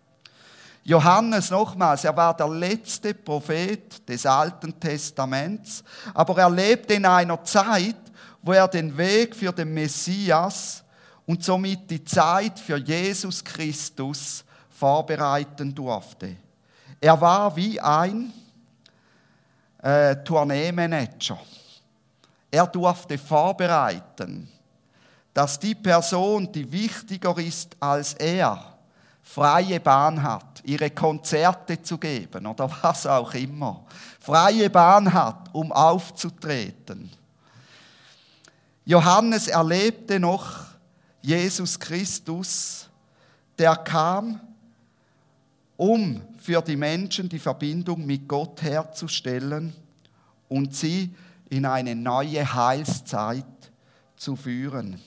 Johannes 0.83 1.51
nochmals, 1.51 2.05
er 2.05 2.17
war 2.17 2.35
der 2.35 2.49
letzte 2.49 3.13
Prophet 3.13 4.09
des 4.09 4.25
Alten 4.25 4.79
Testaments, 4.79 5.83
aber 6.15 6.39
er 6.39 6.49
lebte 6.49 6.95
in 6.95 7.05
einer 7.05 7.43
Zeit, 7.43 7.97
wo 8.41 8.53
er 8.53 8.67
den 8.67 8.97
Weg 8.97 9.35
für 9.35 9.51
den 9.51 9.71
Messias 9.71 10.83
und 11.27 11.43
somit 11.43 11.87
die 11.87 12.03
Zeit 12.03 12.59
für 12.59 12.77
Jesus 12.77 13.43
Christus 13.43 14.43
vorbereiten 14.71 15.75
durfte. 15.75 16.37
Er 17.03 17.19
war 17.19 17.55
wie 17.55 17.81
ein 17.81 18.31
äh, 19.81 20.15
Tourneemanager. 20.17 21.39
Er 22.51 22.67
durfte 22.67 23.17
vorbereiten, 23.17 24.47
dass 25.33 25.57
die 25.57 25.73
Person, 25.73 26.51
die 26.51 26.71
wichtiger 26.71 27.35
ist 27.39 27.75
als 27.79 28.13
er, 28.13 28.77
freie 29.23 29.79
Bahn 29.79 30.21
hat, 30.21 30.61
ihre 30.63 30.91
Konzerte 30.91 31.81
zu 31.81 31.97
geben 31.97 32.45
oder 32.45 32.69
was 32.83 33.07
auch 33.07 33.33
immer, 33.33 33.83
freie 34.19 34.69
Bahn 34.69 35.11
hat, 35.11 35.49
um 35.53 35.71
aufzutreten. 35.71 37.09
Johannes 38.85 39.47
erlebte 39.47 40.19
noch 40.19 40.65
Jesus 41.21 41.79
Christus, 41.79 42.87
der 43.57 43.75
kam, 43.77 44.39
um 45.77 46.21
für 46.41 46.61
die 46.61 46.75
Menschen 46.75 47.29
die 47.29 47.39
Verbindung 47.39 48.05
mit 48.05 48.27
Gott 48.27 48.63
herzustellen 48.63 49.73
und 50.49 50.75
sie 50.75 51.13
in 51.49 51.65
eine 51.65 51.95
neue 51.95 52.51
Heilszeit 52.51 53.45
zu 54.15 54.35
führen. 54.35 54.99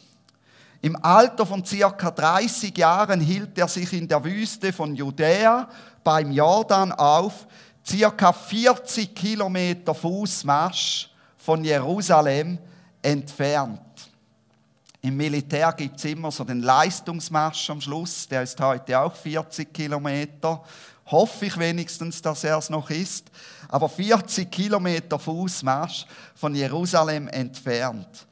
Im 0.81 0.97
Alter 1.03 1.45
von 1.45 1.65
circa 1.65 2.11
30 2.11 2.77
Jahren 2.79 3.21
hielt 3.21 3.59
er 3.59 3.67
sich 3.67 3.93
in 3.95 4.07
der 4.07 4.23
Wüste 4.23 4.73
von 4.73 4.95
Judäa 4.95 5.69
beim 6.05 6.31
Jordan 6.31 6.93
auf, 6.93 7.47
circa 7.85 8.33
40 8.33 9.15
Kilometer 9.15 9.95
Fußmarsch 9.95 11.11
von 11.39 11.65
Jerusalem 11.65 12.59
entfernt. 13.03 13.81
Im 15.01 15.17
Militär 15.17 15.73
gibt 15.73 15.97
es 15.97 16.05
immer 16.05 16.31
so 16.31 16.45
den 16.45 16.61
Leistungsmarsch 16.61 17.69
am 17.71 17.81
Schluss, 17.81 18.29
der 18.29 18.43
ist 18.43 18.59
heute 18.61 18.99
auch 18.99 19.15
40 19.15 19.73
Kilometer. 19.75 20.63
Hoffe 21.07 21.47
ich 21.47 21.59
wenigstens, 21.59 22.23
dass 22.23 22.45
er 22.45 22.59
es 22.59 22.71
noch 22.71 22.91
ist. 22.91 23.31
Aber 23.69 23.89
40 23.89 24.51
Kilometer 24.51 25.19
Fußmarsch 25.19 26.07
von 26.35 26.55
Jerusalem 26.55 27.29
entfernt. 27.29 28.27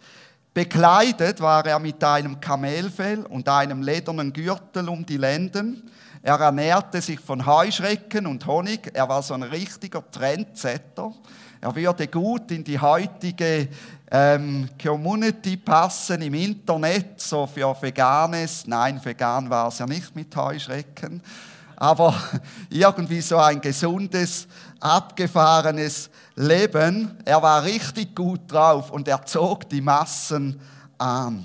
Bekleidet 0.55 1.41
war 1.41 1.65
er 1.65 1.79
mit 1.79 2.03
einem 2.05 2.39
Kamelfell 2.39 3.25
und 3.25 3.49
einem 3.49 3.83
ledernen 3.83 4.33
Gürtel 4.33 4.89
um 4.89 5.05
die 5.05 5.17
Lenden. 5.17 5.91
Er 6.23 6.39
ernährte 6.39 7.01
sich 7.01 7.19
von 7.19 7.45
Heuschrecken 7.45 8.27
und 8.27 8.47
Honig. 8.47 8.91
Er 8.93 9.09
war 9.09 9.23
so 9.23 9.35
ein 9.35 9.43
richtiger 9.43 10.09
Trendsetter. 10.11 11.13
Er 11.61 11.75
würde 11.75 12.07
gut 12.09 12.51
in 12.51 12.63
die 12.65 12.79
heutige 12.79 13.69
ähm, 14.11 14.69
Community 14.81 15.57
passen 15.57 16.21
im 16.21 16.35
Internet, 16.35 17.21
so 17.21 17.47
für 17.47 17.75
Veganes. 17.81 18.67
Nein, 18.67 19.01
vegan 19.03 19.49
war 19.49 19.69
es 19.69 19.79
ja 19.79 19.87
nicht 19.87 20.15
mit 20.15 20.35
Heuschrecken. 20.37 21.23
Aber 21.83 22.15
irgendwie 22.71 23.21
so 23.21 23.39
ein 23.39 23.61
gesundes, 23.61 24.47
abgefahrenes 24.79 26.11
Leben. 26.37 27.19
Er 27.25 27.43
war 27.43 27.65
richtig 27.65 28.15
gut 28.15 28.43
drauf 28.47 28.93
und 28.93 29.09
er 29.09 29.27
zog 29.27 29.69
die 29.69 29.81
Massen 29.81 30.61
an. 30.97 31.45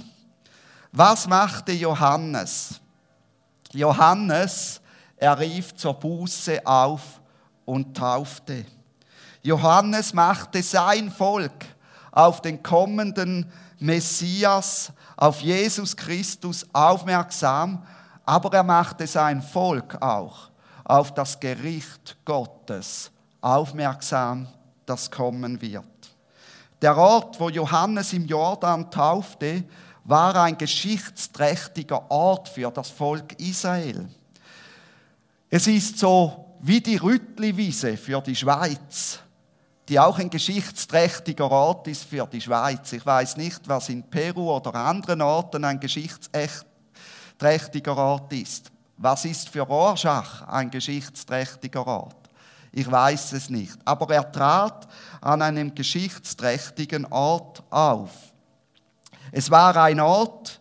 Was 0.92 1.26
machte 1.26 1.72
Johannes? 1.72 2.80
Johannes, 3.74 4.80
er 5.16 5.40
rief 5.40 5.74
zur 5.74 5.96
Buße 5.96 6.64
auf 6.68 7.20
und 7.66 7.98
taufte. 7.98 8.64
Johannes 9.42 10.14
machte 10.14 10.62
sein 10.62 11.10
Volk 11.10 11.66
auf 12.12 12.44
den 12.44 12.62
kommenden 12.62 13.52
Messias, 13.80 14.92
auf 15.16 15.42
Jesus 15.42 15.98
Christus 15.98 16.64
aufmerksam, 16.74 17.84
aber 18.28 18.54
er 18.54 18.64
machte 18.64 19.08
sein 19.08 19.42
Volk 19.42 20.02
auch 20.02 20.50
auf 20.84 21.14
das 21.14 21.40
Gericht 21.40 22.18
Gottes 22.26 23.10
aufmerksam, 23.40 24.48
das 24.86 25.10
kommen 25.10 25.62
wird. 25.62 25.86
Der 26.82 26.98
Ort, 26.98 27.40
wo 27.40 27.50
Johannes 27.50 28.12
im 28.12 28.26
Jordan 28.26 28.92
taufte, 28.92 29.64
war 30.04 30.36
ein 30.36 30.58
geschichtsträchtiger 30.58 32.12
Ort 32.12 32.50
für 32.50 32.70
das 32.70 32.90
Volk 32.90 33.40
Israel. 33.40 34.10
Es 35.50 35.66
ist 35.68 35.98
so 35.98 36.58
wie 36.60 36.82
die 36.82 36.98
Rüttliwiese 36.98 37.96
für 37.96 38.22
die 38.22 38.36
Schweiz 38.36 39.20
die 39.90 40.02
auch 40.02 40.20
ein 40.20 40.30
geschichtsträchtiger 40.30 41.50
Ort 41.50 41.88
ist 41.88 42.04
für 42.04 42.28
die 42.28 42.42
Schweiz. 42.42 42.92
Ich 42.92 43.06
weiß 43.06 43.38
nicht, 43.38 43.70
was 43.70 43.88
in 43.88 44.04
Peru 44.04 44.52
oder 44.52 44.76
anderen 44.76 45.22
Orten 45.22 45.64
ein 45.64 45.80
geschichtsträchtiger 45.80 46.77
Ort 47.42 48.34
ist. 48.34 48.72
Was 48.98 49.26
ist 49.26 49.50
für 49.50 49.62
Rorschach 49.62 50.48
ein 50.48 50.72
geschichtsträchtiger 50.72 51.86
Ort? 51.86 52.16
Ich 52.72 52.90
weiß 52.90 53.34
es 53.34 53.50
nicht. 53.50 53.78
Aber 53.86 54.14
er 54.14 54.32
trat 54.32 54.88
an 55.22 55.42
einem 55.42 55.74
geschichtsträchtigen 55.74 57.06
Ort 57.06 57.64
auf. 57.70 58.12
Es 59.32 59.50
war 59.52 59.76
ein 59.78 60.00
Ort, 60.00 60.60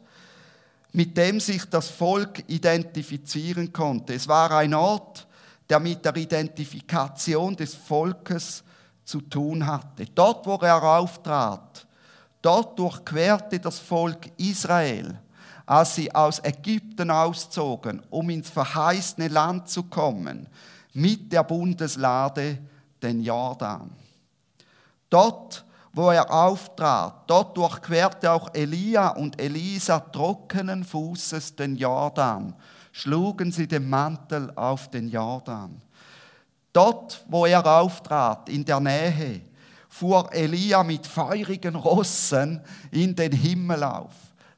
mit 0.93 1.17
dem 1.17 1.41
sich 1.41 1.65
das 1.67 1.89
Volk 1.89 2.43
identifizieren 2.49 3.73
konnte. 3.73 4.15
Es 4.15 4.27
war 4.27 4.51
ein 4.53 4.75
Ort, 4.75 5.27
der 5.69 5.81
mit 5.81 6.05
der 6.05 6.17
Identifikation 6.17 7.55
des 7.55 7.75
Volkes 7.75 8.65
zu 9.05 9.21
tun 9.21 9.67
hatte. 9.67 10.07
Dort, 10.15 10.47
wo 10.47 10.57
er 10.57 10.83
auftrat, 10.83 11.87
dort 12.41 12.79
durchquerte 12.79 13.61
das 13.61 13.79
Volk 13.79 14.31
Israel, 14.39 15.19
als 15.67 15.97
sie 15.97 16.15
aus 16.15 16.41
Ägypten 16.45 17.11
auszogen, 17.11 18.01
um 18.09 18.31
ins 18.31 18.49
verheißene 18.49 19.29
Land 19.29 19.69
zu 19.69 19.83
kommen, 19.83 20.47
mit 20.93 21.33
der 21.33 21.43
Bundeslade 21.43 22.59
den 23.03 23.23
Jordan. 23.23 23.91
Dort, 25.11 25.65
wo 25.93 26.11
er 26.11 26.31
auftrat, 26.33 27.25
dort 27.27 27.57
durchquerte 27.57 28.31
auch 28.31 28.55
Elia 28.55 29.09
und 29.09 29.41
Elisa 29.41 29.99
trockenen 29.99 30.85
Fußes 30.85 31.57
den 31.57 31.77
Jordan, 31.77 32.55
schlugen 32.93 33.51
sie 33.51 33.67
den 33.67 33.89
Mantel 33.89 34.53
auf 34.55 34.89
den 34.89 35.09
Jordan. 35.09 35.81
Dort, 36.73 37.25
wo 37.29 37.47
er 37.47 37.67
auftrat, 37.67 38.49
in 38.49 38.65
der 38.65 38.81
Nähe, 38.81 39.43
fuhr 39.89 40.33
Elia 40.33 40.83
mit 40.83 41.07
feurigen 41.07 41.75
Rossen 41.75 42.61
in 42.91 43.15
den 43.17 43.33
Himmel 43.33 43.83
auf. 43.83 44.13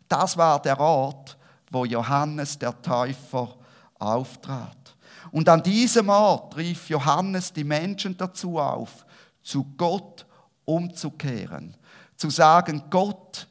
Das 0.08 0.36
war 0.36 0.60
der 0.60 0.78
Ort, 0.80 1.36
wo 1.70 1.84
Johannes 1.84 2.58
der 2.58 2.80
Täufer 2.80 3.56
auftrat. 3.98 4.96
Und 5.30 5.48
an 5.48 5.62
diesem 5.62 6.08
Ort 6.08 6.56
rief 6.56 6.88
Johannes 6.88 7.52
die 7.52 7.64
Menschen 7.64 8.16
dazu 8.16 8.58
auf, 8.58 9.04
zu 9.42 9.64
Gott 9.76 10.26
umzukehren, 10.64 11.76
zu 12.16 12.30
sagen, 12.30 12.84
Gott, 12.90 13.48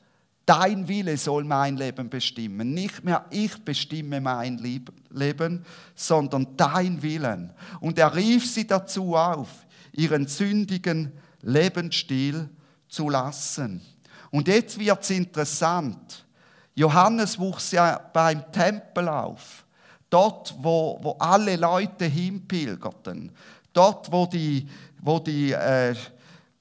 Dein 0.47 0.87
Wille 0.87 1.17
soll 1.17 1.43
mein 1.43 1.75
Leben 1.75 2.09
bestimmen. 2.09 2.73
Nicht 2.73 3.03
mehr 3.03 3.25
ich 3.31 3.65
bestimme 3.65 4.21
mein 4.21 4.57
Leben, 5.09 5.65
sondern 5.93 6.55
dein 6.55 7.01
Willen. 7.01 7.51
Und 7.81 7.99
er 7.99 8.15
rief 8.15 8.49
sie 8.49 8.65
dazu 8.65 9.17
auf, 9.17 9.49
ihren 9.91 10.25
sündigen 10.25 11.11
Lebensstil 11.41 12.49
zu 12.87 13.09
lassen. 13.09 13.81
Und 14.31 14.47
jetzt 14.47 14.79
wird 14.79 15.03
es 15.03 15.09
interessant. 15.09 16.25
Johannes 16.77 17.39
wuchs 17.39 17.71
ja 17.71 17.99
beim 18.13 18.51
Tempel 18.51 19.09
auf. 19.09 19.65
Dort, 20.11 20.53
wo, 20.59 20.99
wo 21.01 21.15
alle 21.17 21.55
Leute 21.55 22.05
hinpilgerten. 22.05 23.31
Dort, 23.73 24.11
wo 24.11 24.27
die, 24.27 24.69
wo 25.01 25.17
die 25.17 25.53
äh, 25.53 25.95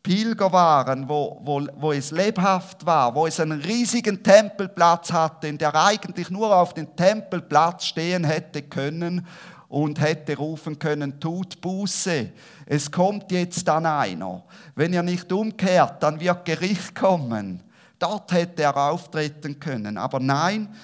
Pilger 0.03 0.51
waren, 0.51 1.07
wo, 1.07 1.39
wo, 1.45 1.67
wo 1.77 1.93
es 1.93 2.13
lebhaft 2.13 2.87
war, 2.87 3.15
wo 3.15 3.27
es 3.27 3.39
einen 3.41 3.61
riesigen 3.61 4.23
Tempelplatz 4.23 5.13
hatte, 5.13 5.53
der 5.53 5.75
eigentlich 5.75 6.31
nur 6.31 6.57
auf 6.57 6.73
dem 6.73 6.97
Tempelplatz 6.97 7.85
stehen 7.85 8.25
hätte 8.25 8.63
können 8.63 9.27
und 9.69 10.01
hätte 10.01 10.39
rufen 10.39 10.79
können, 10.79 11.21
tut 11.21 11.61
Buße, 11.61 12.31
es 12.65 12.91
kommt 12.91 13.31
jetzt 13.33 13.69
dann 13.69 13.85
einer. 13.85 14.45
Wenn 14.75 14.95
ihr 14.95 15.03
nicht 15.03 15.31
umkehrt, 15.31 16.03
dann 16.03 16.21
wird 16.21 16.47
Gericht 16.47 16.95
kommen. 16.95 17.63
Dort 17.99 18.33
hätte 18.33 18.63
er 18.63 18.77
auftreten 18.77 19.59
können. 19.59 19.97
Aber 19.97 20.21
nein, 20.21 20.75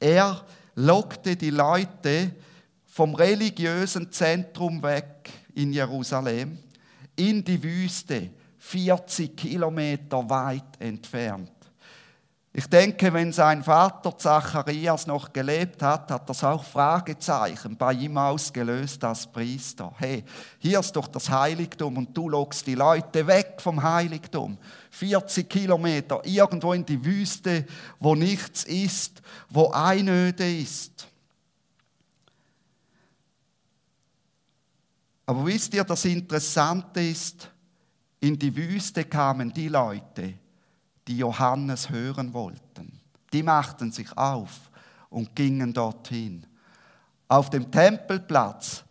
er 0.00 0.44
lockte 0.74 1.36
die 1.36 1.50
Leute 1.50 2.32
vom 2.86 3.14
religiösen 3.14 4.10
Zentrum 4.10 4.82
weg 4.82 5.30
in 5.54 5.72
Jerusalem 5.72 6.58
in 7.16 7.44
die 7.44 7.62
Wüste 7.62 8.30
40 8.58 9.36
Kilometer 9.36 10.28
weit 10.28 10.80
entfernt. 10.80 11.50
Ich 12.54 12.66
denke, 12.66 13.10
wenn 13.14 13.32
sein 13.32 13.62
Vater 13.62 14.16
Zacharias 14.18 15.06
noch 15.06 15.32
gelebt 15.32 15.82
hat, 15.82 16.10
hat 16.10 16.28
das 16.28 16.44
auch 16.44 16.62
Fragezeichen 16.62 17.78
bei 17.78 17.94
ihm 17.94 18.18
ausgelöst 18.18 19.02
als 19.04 19.26
Priester. 19.26 19.90
Hey, 19.96 20.22
hier 20.58 20.80
ist 20.80 20.94
doch 20.94 21.08
das 21.08 21.30
Heiligtum 21.30 21.96
und 21.96 22.14
du 22.14 22.28
lockst 22.28 22.66
die 22.66 22.74
Leute 22.74 23.26
weg 23.26 23.54
vom 23.56 23.82
Heiligtum. 23.82 24.58
40 24.92 25.48
Kilometer 25.48 26.20
irgendwo 26.24 26.74
in 26.74 26.84
die 26.84 27.02
Wüste, 27.02 27.64
wo 27.98 28.14
nichts 28.14 28.64
ist, 28.64 29.22
wo 29.48 29.70
Einöde 29.70 30.58
ist. 30.58 31.08
Aber 35.24 35.46
wisst 35.46 35.72
ihr, 35.72 35.82
das 35.82 36.04
Interessante 36.04 37.00
ist, 37.00 37.48
in 38.20 38.38
die 38.38 38.54
Wüste 38.54 39.04
kamen 39.04 39.50
die 39.52 39.68
Leute, 39.68 40.34
die 41.08 41.16
Johannes 41.16 41.88
hören 41.88 42.34
wollten. 42.34 43.00
Die 43.32 43.42
machten 43.42 43.90
sich 43.92 44.16
auf 44.16 44.70
und 45.08 45.34
gingen 45.34 45.72
dorthin. 45.72 46.46
Auf 47.28 47.48
dem 47.48 47.70
Tempelplatz, 47.70 48.84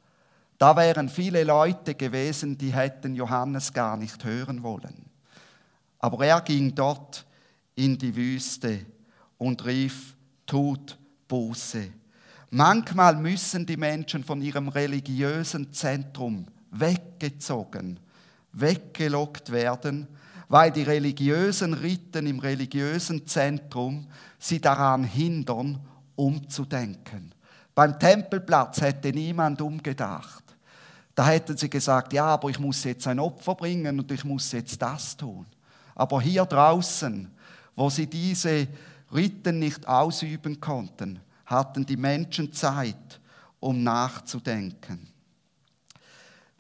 da 0.58 0.76
wären 0.76 1.10
viele 1.10 1.44
Leute 1.44 1.94
gewesen, 1.94 2.58
die 2.58 2.74
hätten 2.74 3.14
Johannes 3.14 3.72
gar 3.72 3.98
nicht 3.98 4.24
hören 4.24 4.64
wollen. 4.64 5.11
Aber 6.02 6.26
er 6.26 6.42
ging 6.42 6.76
dort 6.76 7.26
in 7.76 7.98
die 7.98 8.16
Wüste 8.16 8.86
und 9.38 9.66
rief, 9.66 10.16
tut 10.46 10.98
Buße. 11.28 11.90
Manchmal 12.50 13.16
müssen 13.16 13.66
die 13.66 13.78
Menschen 13.78 14.24
von 14.24 14.42
ihrem 14.42 14.68
religiösen 14.68 15.72
Zentrum 15.72 16.48
weggezogen 16.72 18.00
weggelockt 18.54 19.52
werden, 19.52 20.08
weil 20.50 20.72
die 20.72 20.84
religiösen 20.84 21.74
Riten 21.74 22.28
im 22.28 22.40
religiösen 22.40 23.26
Zentrum 23.26 24.08
sie 24.38 24.60
daran 24.60 25.04
hindern, 25.04 25.80
umzudenken. 26.16 27.34
Beim 27.74 27.98
Tempelplatz 27.98 28.82
hätte 28.82 29.12
niemand 29.12 29.62
umgedacht. 29.62 30.44
Da 31.16 31.28
hätten 31.28 31.56
sie 31.56 31.70
gesagt, 31.70 32.14
ja, 32.14 32.26
aber 32.26 32.50
ich 32.50 32.60
muss 32.60 32.84
jetzt 32.84 33.08
ein 33.08 33.20
Opfer 33.20 33.56
bringen 33.56 34.00
und 34.00 34.12
ich 34.12 34.24
muss 34.24 34.52
jetzt 34.52 34.82
das 34.82 35.16
tun. 35.16 35.46
Aber 36.02 36.20
hier 36.20 36.46
draußen, 36.46 37.30
wo 37.76 37.88
sie 37.92 38.08
diese 38.08 38.68
Riten 39.14 39.60
nicht 39.60 39.88
ausüben 39.88 40.60
konnten, 40.60 41.20
hatten 41.46 41.86
die 41.86 41.96
Menschen 41.96 42.52
Zeit, 42.52 43.22
um 43.60 43.84
nachzudenken. 43.84 45.08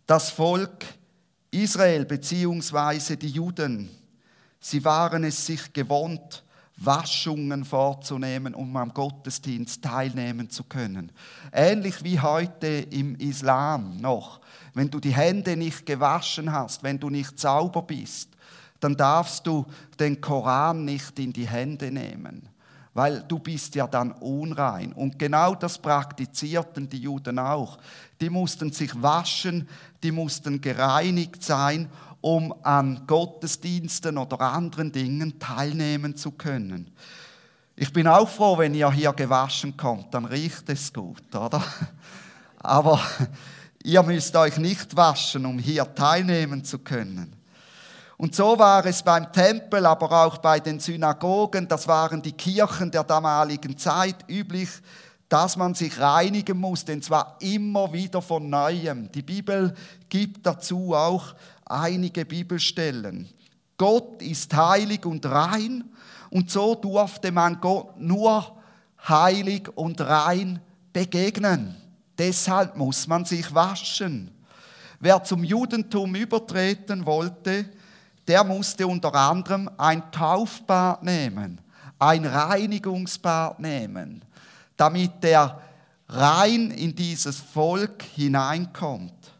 Das 0.05 0.29
Volk 0.29 0.85
Israel 1.49 2.05
bzw. 2.05 3.15
die 3.15 3.29
Juden, 3.29 3.89
sie 4.59 4.85
waren 4.85 5.23
es 5.23 5.43
sich 5.43 5.73
gewohnt, 5.73 6.43
Waschungen 6.77 7.65
vorzunehmen, 7.65 8.53
um 8.53 8.77
am 8.77 8.93
Gottesdienst 8.93 9.83
teilnehmen 9.83 10.51
zu 10.51 10.65
können. 10.65 11.11
Ähnlich 11.51 12.03
wie 12.03 12.19
heute 12.19 12.67
im 12.67 13.15
Islam 13.15 13.97
noch. 13.97 14.39
Wenn 14.75 14.91
du 14.91 14.99
die 14.99 15.15
Hände 15.15 15.57
nicht 15.57 15.87
gewaschen 15.87 16.51
hast, 16.51 16.83
wenn 16.83 16.99
du 16.99 17.09
nicht 17.09 17.39
sauber 17.39 17.81
bist, 17.81 18.30
dann 18.81 18.97
darfst 18.97 19.47
du 19.47 19.65
den 19.99 20.19
Koran 20.19 20.83
nicht 20.83 21.17
in 21.19 21.31
die 21.31 21.47
Hände 21.47 21.91
nehmen, 21.91 22.49
weil 22.93 23.23
du 23.23 23.39
bist 23.39 23.75
ja 23.75 23.87
dann 23.87 24.11
unrein. 24.11 24.91
Und 24.91 25.17
genau 25.17 25.55
das 25.55 25.77
praktizierten 25.77 26.89
die 26.89 26.99
Juden 26.99 27.39
auch. 27.39 27.77
Die 28.19 28.29
mussten 28.29 28.73
sich 28.73 29.01
waschen, 29.01 29.69
die 30.03 30.11
mussten 30.11 30.59
gereinigt 30.59 31.43
sein, 31.43 31.89
um 32.19 32.53
an 32.63 33.05
Gottesdiensten 33.07 34.17
oder 34.17 34.41
anderen 34.41 34.91
Dingen 34.91 35.39
teilnehmen 35.39 36.15
zu 36.17 36.31
können. 36.31 36.91
Ich 37.75 37.93
bin 37.93 38.07
auch 38.07 38.29
froh, 38.29 38.57
wenn 38.57 38.75
ihr 38.75 38.91
hier 38.91 39.13
gewaschen 39.13 39.77
kommt, 39.77 40.13
dann 40.13 40.25
riecht 40.25 40.69
es 40.69 40.91
gut, 40.93 41.33
oder? 41.33 41.63
Aber 42.59 42.99
ihr 43.83 44.03
müsst 44.03 44.35
euch 44.35 44.57
nicht 44.57 44.95
waschen, 44.95 45.45
um 45.45 45.57
hier 45.57 45.95
teilnehmen 45.95 46.63
zu 46.63 46.79
können. 46.79 47.40
Und 48.21 48.35
so 48.35 48.59
war 48.59 48.85
es 48.85 49.01
beim 49.01 49.33
Tempel, 49.33 49.83
aber 49.83 50.11
auch 50.11 50.37
bei 50.37 50.59
den 50.59 50.79
Synagogen, 50.79 51.67
das 51.67 51.87
waren 51.87 52.21
die 52.21 52.33
Kirchen 52.33 52.91
der 52.91 53.03
damaligen 53.03 53.75
Zeit 53.75 54.17
üblich, 54.29 54.69
dass 55.27 55.57
man 55.57 55.73
sich 55.73 55.99
reinigen 55.99 56.59
muss, 56.59 56.85
denn 56.85 57.01
zwar 57.01 57.37
immer 57.39 57.91
wieder 57.91 58.21
von 58.21 58.47
neuem. 58.47 59.11
Die 59.11 59.23
Bibel 59.23 59.73
gibt 60.07 60.45
dazu 60.45 60.93
auch 60.93 61.33
einige 61.65 62.23
Bibelstellen. 62.23 63.27
Gott 63.75 64.21
ist 64.21 64.55
heilig 64.55 65.03
und 65.03 65.25
rein 65.25 65.83
und 66.29 66.51
so 66.51 66.75
durfte 66.75 67.31
man 67.31 67.59
Gott 67.59 67.99
nur 67.99 68.55
heilig 69.09 69.67
und 69.73 69.99
rein 69.99 70.61
begegnen. 70.93 71.75
Deshalb 72.19 72.77
muss 72.77 73.07
man 73.07 73.25
sich 73.25 73.51
waschen. 73.55 74.29
Wer 74.99 75.23
zum 75.23 75.43
Judentum 75.43 76.13
übertreten 76.13 77.07
wollte, 77.07 77.65
der 78.31 78.45
musste 78.45 78.87
unter 78.87 79.13
anderem 79.13 79.69
ein 79.77 80.09
Taufbad 80.09 81.03
nehmen, 81.03 81.59
ein 81.99 82.25
Reinigungsbad 82.25 83.59
nehmen, 83.59 84.23
damit 84.77 85.21
er 85.25 85.61
rein 86.07 86.71
in 86.71 86.95
dieses 86.95 87.41
Volk 87.41 88.03
hineinkommt. 88.15 89.33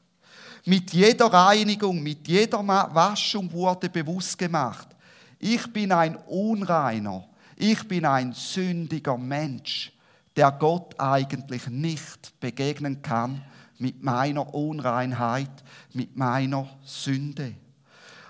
Mit 0.65 0.91
jeder 0.91 1.27
Reinigung, 1.27 2.03
mit 2.03 2.27
jeder 2.27 2.67
Waschung 2.67 3.49
wurde 3.53 3.89
bewusst 3.89 4.37
gemacht, 4.37 4.89
ich 5.39 5.71
bin 5.71 5.93
ein 5.93 6.17
Unreiner, 6.27 7.23
ich 7.55 7.87
bin 7.87 8.03
ein 8.03 8.33
sündiger 8.33 9.17
Mensch, 9.17 9.93
der 10.35 10.51
Gott 10.51 10.99
eigentlich 10.99 11.65
nicht 11.67 12.37
begegnen 12.41 13.01
kann 13.01 13.41
mit 13.77 14.03
meiner 14.03 14.53
Unreinheit, 14.53 15.63
mit 15.93 16.17
meiner 16.17 16.67
Sünde. 16.83 17.55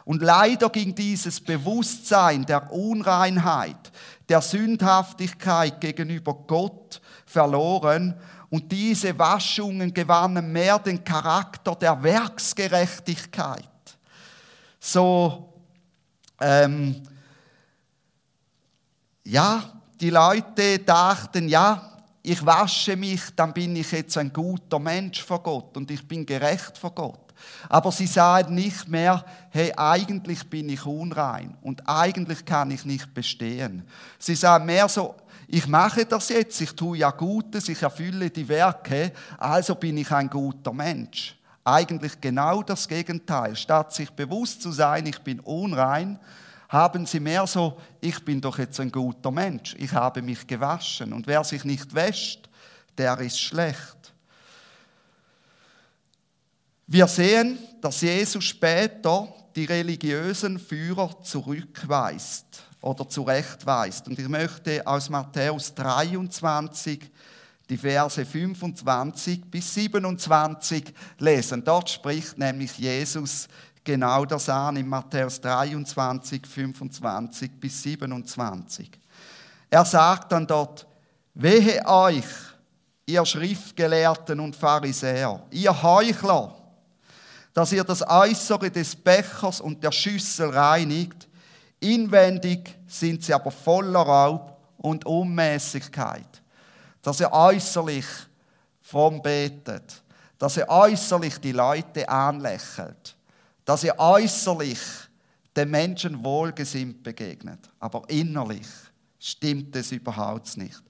Und 0.05 0.21
leider 0.21 0.69
ging 0.69 0.95
dieses 0.95 1.39
Bewusstsein 1.39 2.45
der 2.45 2.71
Unreinheit, 2.71 3.91
der 4.29 4.41
Sündhaftigkeit 4.41 5.79
gegenüber 5.79 6.33
Gott 6.33 7.01
verloren 7.25 8.15
und 8.49 8.71
diese 8.71 9.17
Waschungen 9.17 9.93
gewannen 9.93 10.51
mehr 10.51 10.79
den 10.79 11.03
Charakter 11.03 11.75
der 11.75 12.01
Werksgerechtigkeit. 12.03 13.67
So, 14.79 15.53
ähm, 16.39 17.01
ja, 19.23 19.63
die 19.99 20.09
Leute 20.09 20.79
dachten, 20.79 21.47
ja, 21.47 21.99
ich 22.23 22.45
wasche 22.45 22.95
mich, 22.95 23.21
dann 23.35 23.53
bin 23.53 23.75
ich 23.75 23.91
jetzt 23.91 24.17
ein 24.17 24.33
guter 24.33 24.79
Mensch 24.79 25.23
vor 25.23 25.41
Gott 25.41 25.77
und 25.77 25.89
ich 25.89 26.07
bin 26.07 26.25
gerecht 26.25 26.77
vor 26.77 26.93
Gott. 26.93 27.30
Aber 27.69 27.91
sie 27.91 28.07
sahen 28.07 28.55
nicht 28.55 28.87
mehr, 28.87 29.23
hey, 29.49 29.73
eigentlich 29.75 30.49
bin 30.49 30.69
ich 30.69 30.85
unrein 30.85 31.57
und 31.61 31.87
eigentlich 31.87 32.45
kann 32.45 32.71
ich 32.71 32.85
nicht 32.85 33.13
bestehen. 33.13 33.83
Sie 34.19 34.35
sahen 34.35 34.65
mehr 34.65 34.87
so, 34.89 35.15
ich 35.47 35.67
mache 35.67 36.05
das 36.05 36.29
jetzt, 36.29 36.61
ich 36.61 36.73
tue 36.73 36.99
ja 36.99 37.11
Gutes, 37.11 37.67
ich 37.67 37.81
erfülle 37.81 38.29
die 38.29 38.47
Werke, 38.47 39.11
also 39.37 39.75
bin 39.75 39.97
ich 39.97 40.09
ein 40.11 40.29
guter 40.29 40.71
Mensch. 40.71 41.37
Eigentlich 41.63 42.19
genau 42.19 42.63
das 42.63 42.87
Gegenteil. 42.87 43.55
Statt 43.55 43.93
sich 43.93 44.09
bewusst 44.09 44.61
zu 44.61 44.71
sein, 44.71 45.05
ich 45.05 45.19
bin 45.19 45.39
unrein, 45.41 46.17
haben 46.69 47.05
sie 47.05 47.19
mehr 47.19 47.45
so, 47.45 47.77
ich 47.99 48.23
bin 48.23 48.39
doch 48.39 48.57
jetzt 48.57 48.79
ein 48.79 48.91
guter 48.91 49.29
Mensch, 49.29 49.75
ich 49.77 49.91
habe 49.91 50.21
mich 50.21 50.47
gewaschen. 50.47 51.11
Und 51.11 51.27
wer 51.27 51.43
sich 51.43 51.65
nicht 51.65 51.93
wäscht, 51.93 52.49
der 52.97 53.19
ist 53.19 53.39
schlecht. 53.39 54.00
Wir 56.93 57.07
sehen, 57.07 57.57
dass 57.79 58.01
Jesus 58.01 58.43
später 58.43 59.33
die 59.55 59.63
religiösen 59.63 60.59
Führer 60.59 61.21
zurückweist 61.23 62.63
oder 62.81 63.07
zurechtweist. 63.07 64.09
Und 64.09 64.19
ich 64.19 64.27
möchte 64.27 64.85
aus 64.85 65.09
Matthäus 65.09 65.73
23 65.73 67.09
die 67.69 67.77
Verse 67.77 68.25
25 68.25 69.45
bis 69.49 69.73
27 69.73 70.93
lesen. 71.19 71.63
Dort 71.63 71.89
spricht 71.89 72.37
nämlich 72.37 72.77
Jesus 72.77 73.47
genau 73.85 74.25
das 74.25 74.49
an 74.49 74.75
in 74.75 74.89
Matthäus 74.89 75.39
23, 75.39 76.45
25 76.45 77.51
bis 77.57 77.83
27. 77.83 78.91
Er 79.69 79.85
sagt 79.85 80.33
dann 80.33 80.45
dort, 80.45 80.85
wehe 81.35 81.85
euch, 81.85 82.25
ihr 83.05 83.25
Schriftgelehrten 83.25 84.41
und 84.41 84.57
Pharisäer, 84.57 85.41
ihr 85.51 85.81
Heuchler, 85.81 86.57
dass 87.53 87.71
ihr 87.71 87.83
das 87.83 88.07
Äußere 88.07 88.71
des 88.71 88.95
Bechers 88.95 89.59
und 89.59 89.83
der 89.83 89.91
Schüssel 89.91 90.49
reinigt, 90.49 91.27
Inwendig 91.81 92.77
sind 92.87 93.23
sie 93.23 93.33
aber 93.33 93.49
voller 93.49 94.01
Raub 94.01 94.57
und 94.77 95.03
Unmäßigkeit. 95.05 96.41
Dass 97.01 97.19
er 97.19 97.33
äußerlich 97.33 98.05
fromm 98.81 99.21
betet, 99.21 100.03
dass 100.37 100.57
er 100.57 100.69
äußerlich 100.69 101.39
die 101.39 101.51
Leute 101.51 102.07
anlächelt, 102.07 103.15
dass 103.65 103.83
er 103.83 103.97
äußerlich 103.99 104.79
den 105.55 105.71
Menschen 105.71 106.23
wohlgesinnt 106.23 107.01
begegnet, 107.01 107.59
aber 107.79 108.03
innerlich 108.07 108.67
stimmt 109.19 109.75
es 109.75 109.91
überhaupt 109.91 110.57
nicht. 110.57 110.81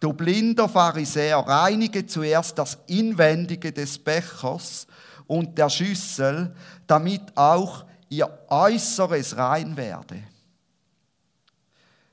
Du 0.00 0.12
blinder 0.12 0.68
Pharisäer, 0.68 1.38
reinige 1.38 2.04
zuerst 2.04 2.58
das 2.58 2.78
Inwendige 2.88 3.72
des 3.72 3.96
Bechers 3.96 4.88
und 5.32 5.56
der 5.56 5.70
Schüssel, 5.70 6.54
damit 6.86 7.22
auch 7.34 7.86
ihr 8.10 8.28
Äußeres 8.48 9.34
rein 9.38 9.74
werde. 9.78 10.22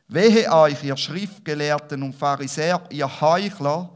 Wehe 0.08 0.50
euch, 0.50 0.82
ihr 0.86 0.96
Schriftgelehrten 0.96 2.02
und 2.02 2.16
Pharisäer, 2.16 2.82
ihr 2.90 3.20
Heuchler, 3.20 3.90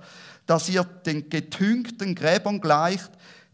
dass 0.46 0.68
ihr 0.68 0.84
den 0.84 1.30
getünkten 1.30 2.14
Gräbern 2.16 2.60
gleicht, 2.60 3.12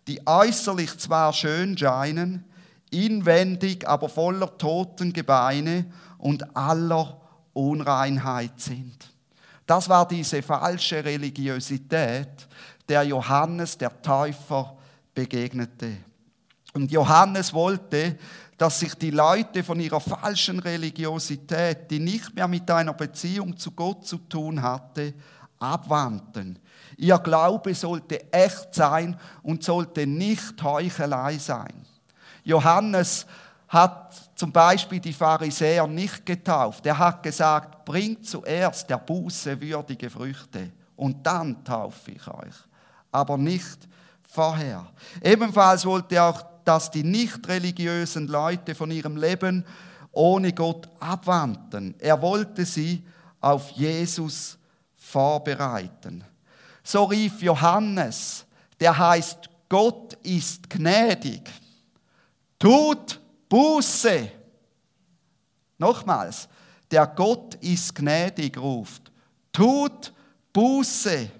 die 0.07 0.19
äußerlich 0.25 0.97
zwar 0.97 1.33
schön 1.33 1.77
scheinen, 1.77 2.45
inwendig 2.89 3.87
aber 3.87 4.09
voller 4.09 4.57
toten 4.57 5.13
Gebeine 5.13 5.85
und 6.17 6.57
aller 6.57 7.21
Unreinheit 7.53 8.59
sind. 8.59 9.13
Das 9.67 9.87
war 9.87 10.07
diese 10.07 10.41
falsche 10.41 11.05
Religiosität, 11.05 12.47
der 12.87 13.03
Johannes 13.03 13.77
der 13.77 14.01
Täufer 14.01 14.78
begegnete. 15.13 15.97
Und 16.73 16.91
Johannes 16.91 17.53
wollte, 17.53 18.17
dass 18.57 18.79
sich 18.79 18.93
die 18.95 19.11
Leute 19.11 19.63
von 19.63 19.79
ihrer 19.79 20.01
falschen 20.01 20.59
Religiosität, 20.59 21.89
die 21.89 21.99
nicht 21.99 22.35
mehr 22.35 22.47
mit 22.47 22.69
einer 22.69 22.93
Beziehung 22.93 23.57
zu 23.57 23.71
Gott 23.71 24.05
zu 24.05 24.17
tun 24.17 24.61
hatte, 24.61 25.13
abwandten. 25.59 26.59
Ihr 26.97 27.17
Glaube 27.19 27.73
sollte 27.73 28.31
echt 28.31 28.73
sein 28.73 29.17
und 29.41 29.63
sollte 29.63 30.05
nicht 30.05 30.61
Heuchelei 30.61 31.37
sein. 31.37 31.85
Johannes 32.43 33.25
hat 33.69 34.31
zum 34.35 34.51
Beispiel 34.51 34.99
die 34.99 35.13
Pharisäer 35.13 35.85
nicht 35.87 36.25
getauft. 36.25 36.85
Er 36.85 36.97
hat 36.97 37.23
gesagt, 37.23 37.85
bringt 37.85 38.25
zuerst 38.25 38.89
der 38.89 38.97
Buße 38.97 39.61
würdige 39.61 40.09
Früchte 40.09 40.71
und 40.95 41.25
dann 41.25 41.63
taufe 41.63 42.11
ich 42.11 42.27
euch, 42.27 42.55
aber 43.11 43.37
nicht 43.37 43.87
vorher. 44.29 44.85
Ebenfalls 45.21 45.85
wollte 45.85 46.15
er 46.15 46.29
auch 46.29 46.49
dass 46.69 46.91
die 46.91 47.03
nicht 47.03 47.47
religiösen 47.47 48.27
Leute 48.27 48.75
von 48.75 48.91
ihrem 48.91 49.17
Leben 49.17 49.65
ohne 50.11 50.53
Gott 50.53 50.87
abwandten. 50.99 51.95
Er 51.97 52.21
wollte 52.21 52.63
sie 52.63 53.03
auf 53.41 53.71
Jesus 53.71 54.55
vorbereiten. 54.95 56.23
So 56.83 57.05
rief 57.05 57.41
Johannes, 57.41 58.45
der 58.79 58.95
heißt, 58.95 59.49
Gott 59.67 60.13
ist 60.21 60.69
gnädig. 60.69 61.49
Tut 62.59 63.19
Buße. 63.49 64.29
Nochmals, 65.79 66.47
der 66.91 67.07
Gott 67.07 67.55
ist 67.55 67.95
gnädig 67.95 68.55
ruft. 68.59 69.11
Tut 69.51 70.13
Buße. 70.53 71.31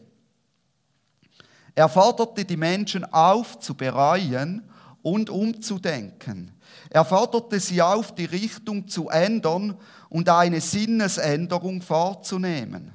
Er 1.79 1.87
forderte 1.87 2.43
die 2.43 2.57
Menschen 2.57 3.05
auf, 3.05 3.57
zu 3.57 3.73
bereuen 3.73 4.69
und 5.01 5.29
umzudenken. 5.29 6.51
Er 6.89 7.05
forderte 7.05 7.57
sie 7.57 7.81
auf, 7.81 8.13
die 8.13 8.25
Richtung 8.25 8.85
zu 8.89 9.07
ändern 9.07 9.77
und 10.09 10.27
eine 10.27 10.59
Sinnesänderung 10.59 11.81
vorzunehmen. 11.81 12.91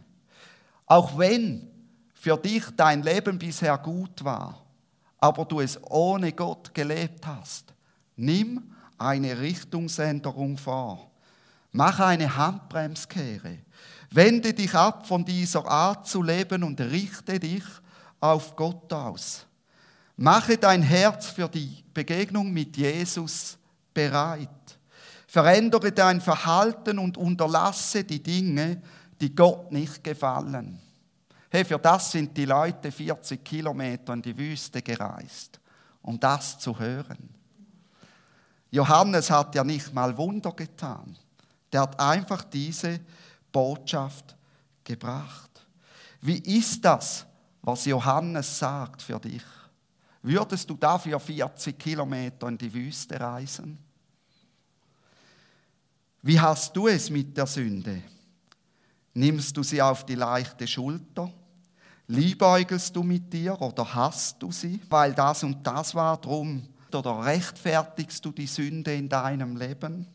Auch 0.85 1.17
wenn 1.17 1.67
für 2.13 2.37
dich 2.37 2.63
dein 2.77 3.03
Leben 3.03 3.39
bisher 3.39 3.79
gut 3.79 4.23
war, 4.23 4.63
aber 5.17 5.47
du 5.47 5.61
es 5.61 5.83
ohne 5.85 6.33
Gott 6.33 6.75
gelebt 6.75 7.27
hast, 7.27 7.73
nimm 8.17 8.71
eine 8.99 9.41
Richtungsänderung 9.41 10.59
vor. 10.59 11.11
Mach 11.73 12.01
eine 12.01 12.37
Handbremskehre. 12.37 13.61
Wende 14.11 14.53
dich 14.53 14.75
ab 14.75 15.07
von 15.07 15.25
dieser 15.25 15.67
Art 15.67 16.07
zu 16.07 16.23
leben 16.23 16.63
und 16.63 16.79
richte 16.83 17.41
dich 17.41 17.65
auf 18.25 18.57
Gott 18.57 18.91
aus. 18.91 19.45
Mache 20.17 20.57
dein 20.57 20.81
Herz 20.83 21.27
für 21.27 21.47
die 21.47 21.85
Begegnung 21.93 22.51
mit 22.51 22.75
Jesus 22.75 23.59
bereit. 23.93 24.49
Verändere 25.27 25.93
dein 25.93 26.23
Verhalten 26.23 26.99
und 26.99 27.19
unterlasse 27.19 28.03
die 28.03 28.23
Dinge, 28.23 28.81
die 29.21 29.35
Gott 29.35 29.71
nicht 29.73 30.03
gefallen. 30.03 30.81
Hey, 31.51 31.67
für 31.67 31.79
das 31.79 32.13
sind 32.13 32.35
die 32.35 32.47
Leute 32.47 32.91
40 32.91 33.45
Kilometer 33.45 34.15
in 34.15 34.23
die 34.23 34.37
Wüste 34.37 34.81
gereist, 34.81 35.61
um 36.01 36.19
das 36.19 36.59
zu 36.59 36.79
hören. 36.79 37.29
Johannes 38.71 39.31
hat 39.31 39.55
ja 39.55 39.63
nicht 39.65 39.93
mal 39.93 40.17
Wunder 40.17 40.53
getan. 40.53 41.15
Der 41.73 41.83
hat 41.83 42.01
einfach 42.01 42.45
diese 42.45 43.01
Botschaft 43.53 44.35
gebracht. 44.83 45.51
Wie 46.23 46.39
ist 46.39 46.85
das, 46.85 47.27
was 47.65 47.85
Johannes 47.87 48.59
sagt 48.59 49.03
für 49.03 49.19
dich? 49.19 49.43
Würdest 50.23 50.69
du 50.71 50.75
dafür 50.75 51.19
40 51.19 51.79
Kilometer 51.79 52.49
in 52.49 52.59
die 52.59 52.73
Wüste 52.73 53.19
reisen? 53.19 53.79
Wie 56.23 56.41
hast 56.41 56.75
du 56.75 56.89
es 56.89 57.11
mit 57.11 57.37
der 57.37 57.47
Sünde? 57.47 58.03
Nimmst 59.13 59.57
du 59.57 59.63
sie 59.63 59.83
auf 59.83 60.07
die 60.07 60.15
leichte 60.15 60.67
Schulter? 60.67 61.31
Liebäugelst 62.07 62.95
du 62.95 63.03
mit 63.03 63.33
dir 63.33 63.61
oder 63.61 63.95
hast 63.95 64.43
du 64.43 64.51
sie, 64.51 64.81
weil 64.89 65.15
das 65.15 65.43
und 65.43 65.67
das 65.67 65.95
war 65.95 66.17
drum? 66.19 66.67
Oder 66.93 67.25
rechtfertigst 67.25 68.25
du 68.25 68.31
die 68.31 68.47
Sünde 68.47 68.95
in 68.95 69.09
deinem 69.09 69.57
Leben? 69.57 70.07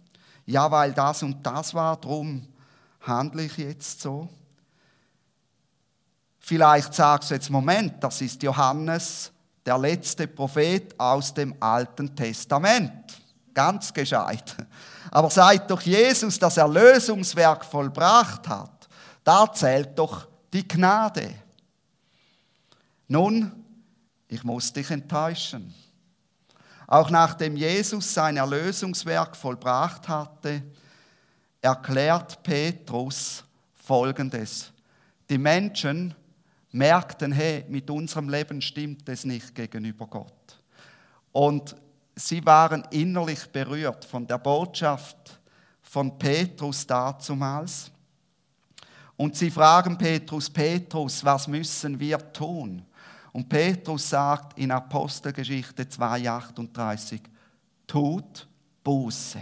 Ja, 0.45 0.71
weil 0.71 0.93
das 0.93 1.23
und 1.23 1.45
das 1.45 1.73
war 1.73 1.97
drum 1.97 2.47
handle 3.01 3.43
ich 3.43 3.57
jetzt 3.57 4.01
so? 4.01 4.29
Vielleicht 6.49 6.95
sagst 6.95 7.29
du 7.29 7.35
jetzt, 7.35 7.51
Moment, 7.51 8.03
das 8.03 8.21
ist 8.21 8.41
Johannes, 8.41 9.31
der 9.63 9.77
letzte 9.77 10.27
Prophet 10.27 10.99
aus 10.99 11.31
dem 11.31 11.53
Alten 11.59 12.15
Testament. 12.15 13.21
Ganz 13.53 13.93
gescheit. 13.93 14.55
Aber 15.12 15.29
seit 15.29 15.69
doch 15.69 15.79
Jesus 15.79 16.39
das 16.39 16.57
Erlösungswerk 16.57 17.63
vollbracht 17.63 18.47
hat, 18.47 18.89
da 19.23 19.53
zählt 19.53 19.99
doch 19.99 20.27
die 20.51 20.67
Gnade. 20.67 21.35
Nun, 23.07 23.63
ich 24.27 24.43
muss 24.43 24.73
dich 24.73 24.89
enttäuschen. 24.89 25.71
Auch 26.88 27.12
nachdem 27.12 27.57
Jesus 27.57 28.12
sein 28.12 28.38
Erlösungswerk 28.38 29.38
vollbracht 29.38 30.07
hatte, 30.07 30.63
erklärt 31.62 32.41
Petrus 32.41 33.43
Folgendes. 33.75 34.71
Die 35.29 35.38
Menschen 35.38 36.15
merkten, 36.71 37.32
hey, 37.32 37.65
mit 37.67 37.89
unserem 37.89 38.29
Leben 38.29 38.62
stimmt 38.62 39.08
es 39.10 39.25
nicht 39.25 39.55
gegenüber 39.55 40.08
Gott. 40.08 40.62
Und 41.32 41.75
sie 42.15 42.45
waren 42.45 42.84
innerlich 42.91 43.45
berührt 43.47 44.05
von 44.05 44.27
der 44.27 44.38
Botschaft 44.38 45.39
von 45.82 46.17
Petrus 46.17 46.86
dazumals. 46.86 47.91
Und 49.17 49.36
sie 49.36 49.51
fragen 49.51 49.97
Petrus, 49.97 50.49
Petrus, 50.49 51.23
was 51.25 51.47
müssen 51.47 51.99
wir 51.99 52.17
tun? 52.32 52.86
Und 53.32 53.49
Petrus 53.49 54.10
sagt 54.10 54.58
in 54.58 54.71
Apostelgeschichte 54.71 55.84
2,38, 55.84 57.19
tut 57.86 58.47
Buße. 58.84 59.41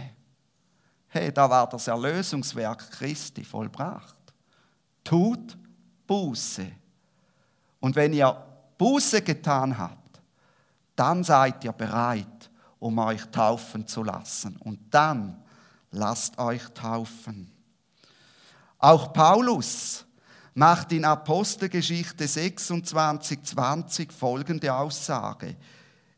Hey, 1.08 1.32
da 1.32 1.48
war 1.48 1.68
das 1.68 1.86
Erlösungswerk 1.86 2.90
Christi 2.90 3.44
vollbracht. 3.44 4.16
Tut 5.02 5.56
Buße. 6.06 6.66
Und 7.80 7.96
wenn 7.96 8.12
ihr 8.12 8.36
Buße 8.76 9.22
getan 9.22 9.76
habt, 9.76 10.20
dann 10.96 11.22
seid 11.22 11.64
ihr 11.64 11.72
bereit, 11.72 12.50
um 12.78 12.98
euch 12.98 13.24
taufen 13.26 13.86
zu 13.86 14.02
lassen. 14.02 14.56
Und 14.56 14.80
dann 14.90 15.42
lasst 15.90 16.38
euch 16.38 16.62
taufen. 16.74 17.50
Auch 18.78 19.12
Paulus 19.12 20.04
macht 20.54 20.92
in 20.92 21.04
Apostelgeschichte 21.04 22.26
26, 22.26 23.42
20 23.42 24.12
folgende 24.12 24.74
Aussage. 24.74 25.56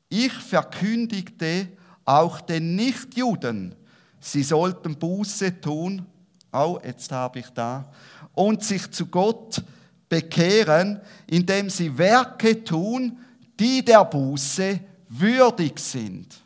Ich 0.09 0.33
verkündigte 0.33 1.69
auch 2.05 2.41
den 2.41 2.75
Nichtjuden, 2.75 3.75
sie 4.19 4.43
sollten 4.43 4.99
Buße 4.99 5.61
tun, 5.61 6.07
oh, 6.53 6.79
jetzt 6.83 7.13
habe 7.13 7.39
ich 7.39 7.51
da, 7.51 7.91
und 8.35 8.65
sich 8.65 8.91
zu 8.91 9.07
Gott 9.07 9.63
bekehren, 10.11 11.01
indem 11.27 11.71
sie 11.71 11.97
Werke 11.97 12.63
tun, 12.63 13.17
die 13.59 13.83
der 13.83 14.05
Buße 14.05 14.81
würdig 15.09 15.79
sind. 15.79 16.37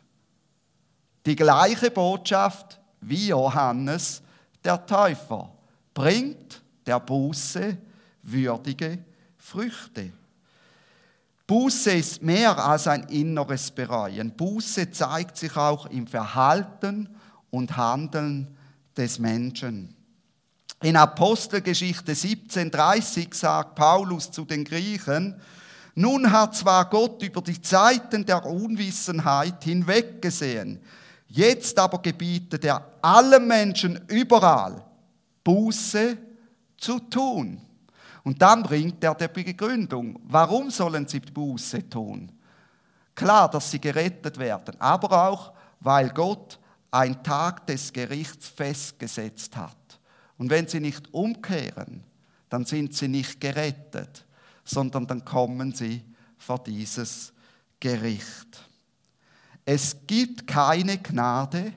Die 1.25 1.35
gleiche 1.35 1.91
Botschaft 1.91 2.79
wie 3.01 3.27
Johannes 3.27 4.21
der 4.63 4.85
Täufer 4.85 5.51
bringt 5.93 6.61
der 6.85 6.99
Buße 6.99 7.77
würdige 8.21 8.99
Früchte. 9.37 10.11
Buße 11.47 11.91
ist 11.91 12.23
mehr 12.23 12.57
als 12.57 12.87
ein 12.87 13.03
inneres 13.03 13.71
Bereuen. 13.71 14.31
Buße 14.31 14.91
zeigt 14.91 15.37
sich 15.37 15.55
auch 15.55 15.85
im 15.87 16.07
Verhalten 16.07 17.09
und 17.51 17.77
Handeln 17.77 18.55
des 18.97 19.19
Menschen. 19.19 19.94
In 20.85 20.97
Apostelgeschichte 20.97 22.11
17,30 22.13 23.33
sagt 23.33 23.73
Paulus 23.73 24.29
zu 24.29 24.45
den 24.45 24.63
Griechen, 24.63 25.41
nun 25.95 26.31
hat 26.31 26.55
zwar 26.55 26.87
Gott 26.91 27.23
über 27.23 27.41
die 27.41 27.59
Zeiten 27.59 28.23
der 28.23 28.45
Unwissenheit 28.45 29.63
hinweggesehen, 29.63 30.79
jetzt 31.27 31.79
aber 31.79 32.03
gebietet 32.03 32.65
er 32.65 32.87
allen 33.01 33.47
Menschen 33.47 33.99
überall 34.09 34.85
Buße 35.43 36.19
zu 36.77 36.99
tun. 36.99 37.59
Und 38.23 38.39
dann 38.39 38.61
bringt 38.61 39.03
er 39.03 39.15
die 39.15 39.27
Begründung, 39.27 40.19
warum 40.25 40.69
sollen 40.69 41.07
sie 41.07 41.19
Buße 41.19 41.89
tun? 41.89 42.31
Klar, 43.15 43.49
dass 43.49 43.71
sie 43.71 43.81
gerettet 43.81 44.37
werden, 44.37 44.79
aber 44.79 45.29
auch, 45.29 45.51
weil 45.79 46.11
Gott 46.11 46.59
einen 46.91 47.23
Tag 47.23 47.65
des 47.65 47.91
Gerichts 47.91 48.49
festgesetzt 48.49 49.57
hat. 49.57 49.84
Und 50.37 50.49
wenn 50.49 50.67
sie 50.67 50.79
nicht 50.79 51.13
umkehren, 51.13 52.03
dann 52.49 52.65
sind 52.65 52.93
sie 52.95 53.07
nicht 53.07 53.39
gerettet, 53.39 54.25
sondern 54.63 55.07
dann 55.07 55.23
kommen 55.23 55.73
sie 55.73 56.03
vor 56.37 56.63
dieses 56.63 57.33
Gericht. 57.79 58.69
Es 59.63 59.95
gibt 60.05 60.45
keine 60.45 60.97
Gnade 60.97 61.73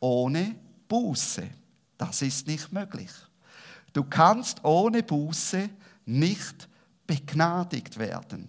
ohne 0.00 0.54
Buße. 0.88 1.48
Das 1.96 2.22
ist 2.22 2.46
nicht 2.46 2.72
möglich. 2.72 3.10
Du 3.92 4.04
kannst 4.04 4.64
ohne 4.64 5.02
Buße 5.02 5.68
nicht 6.04 6.68
begnadigt 7.06 7.98
werden. 7.98 8.48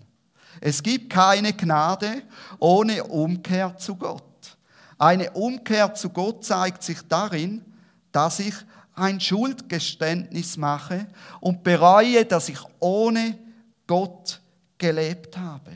Es 0.62 0.82
gibt 0.84 1.10
keine 1.10 1.54
Gnade 1.54 2.24
ohne 2.60 3.04
Umkehr 3.04 3.78
zu 3.78 3.96
Gott. 3.96 4.58
Eine 4.98 5.32
Umkehr 5.32 5.94
zu 5.94 6.10
Gott 6.10 6.46
zeigt 6.46 6.84
sich 6.84 7.02
darin, 7.08 7.64
dass 8.12 8.40
ich 8.40 8.54
ein 8.96 9.20
Schuldgeständnis 9.20 10.58
mache 10.58 11.08
und 11.40 11.64
bereue, 11.64 12.26
dass 12.26 12.50
ich 12.50 12.60
ohne 12.80 13.38
Gott 13.88 14.42
gelebt 14.78 15.38
habe. 15.38 15.72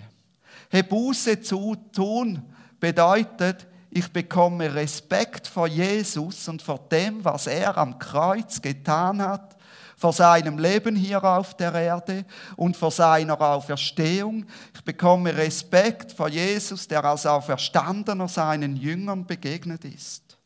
Buße 0.83 1.41
zu 1.41 1.75
tun 1.93 2.43
bedeutet, 2.79 3.67
ich 3.89 4.11
bekomme 4.11 4.73
Respekt 4.75 5.47
vor 5.47 5.67
Jesus 5.67 6.47
und 6.47 6.61
vor 6.61 6.79
dem, 6.91 7.23
was 7.23 7.47
er 7.47 7.77
am 7.77 7.97
Kreuz 7.97 8.61
getan 8.61 9.21
hat, 9.21 9.57
vor 9.95 10.13
seinem 10.13 10.59
Leben 10.59 10.95
hier 10.95 11.23
auf 11.23 11.55
der 11.57 11.73
Erde 11.73 12.25
und 12.55 12.77
vor 12.77 12.91
seiner 12.91 13.39
Auferstehung. 13.41 14.45
Ich 14.75 14.83
bekomme 14.83 15.35
Respekt 15.35 16.11
vor 16.11 16.29
Jesus, 16.29 16.87
der 16.87 17.03
als 17.03 17.25
Auferstandener 17.25 18.27
seinen 18.27 18.75
Jüngern 18.75 19.25
begegnet 19.25 19.85
ist. 19.85 20.37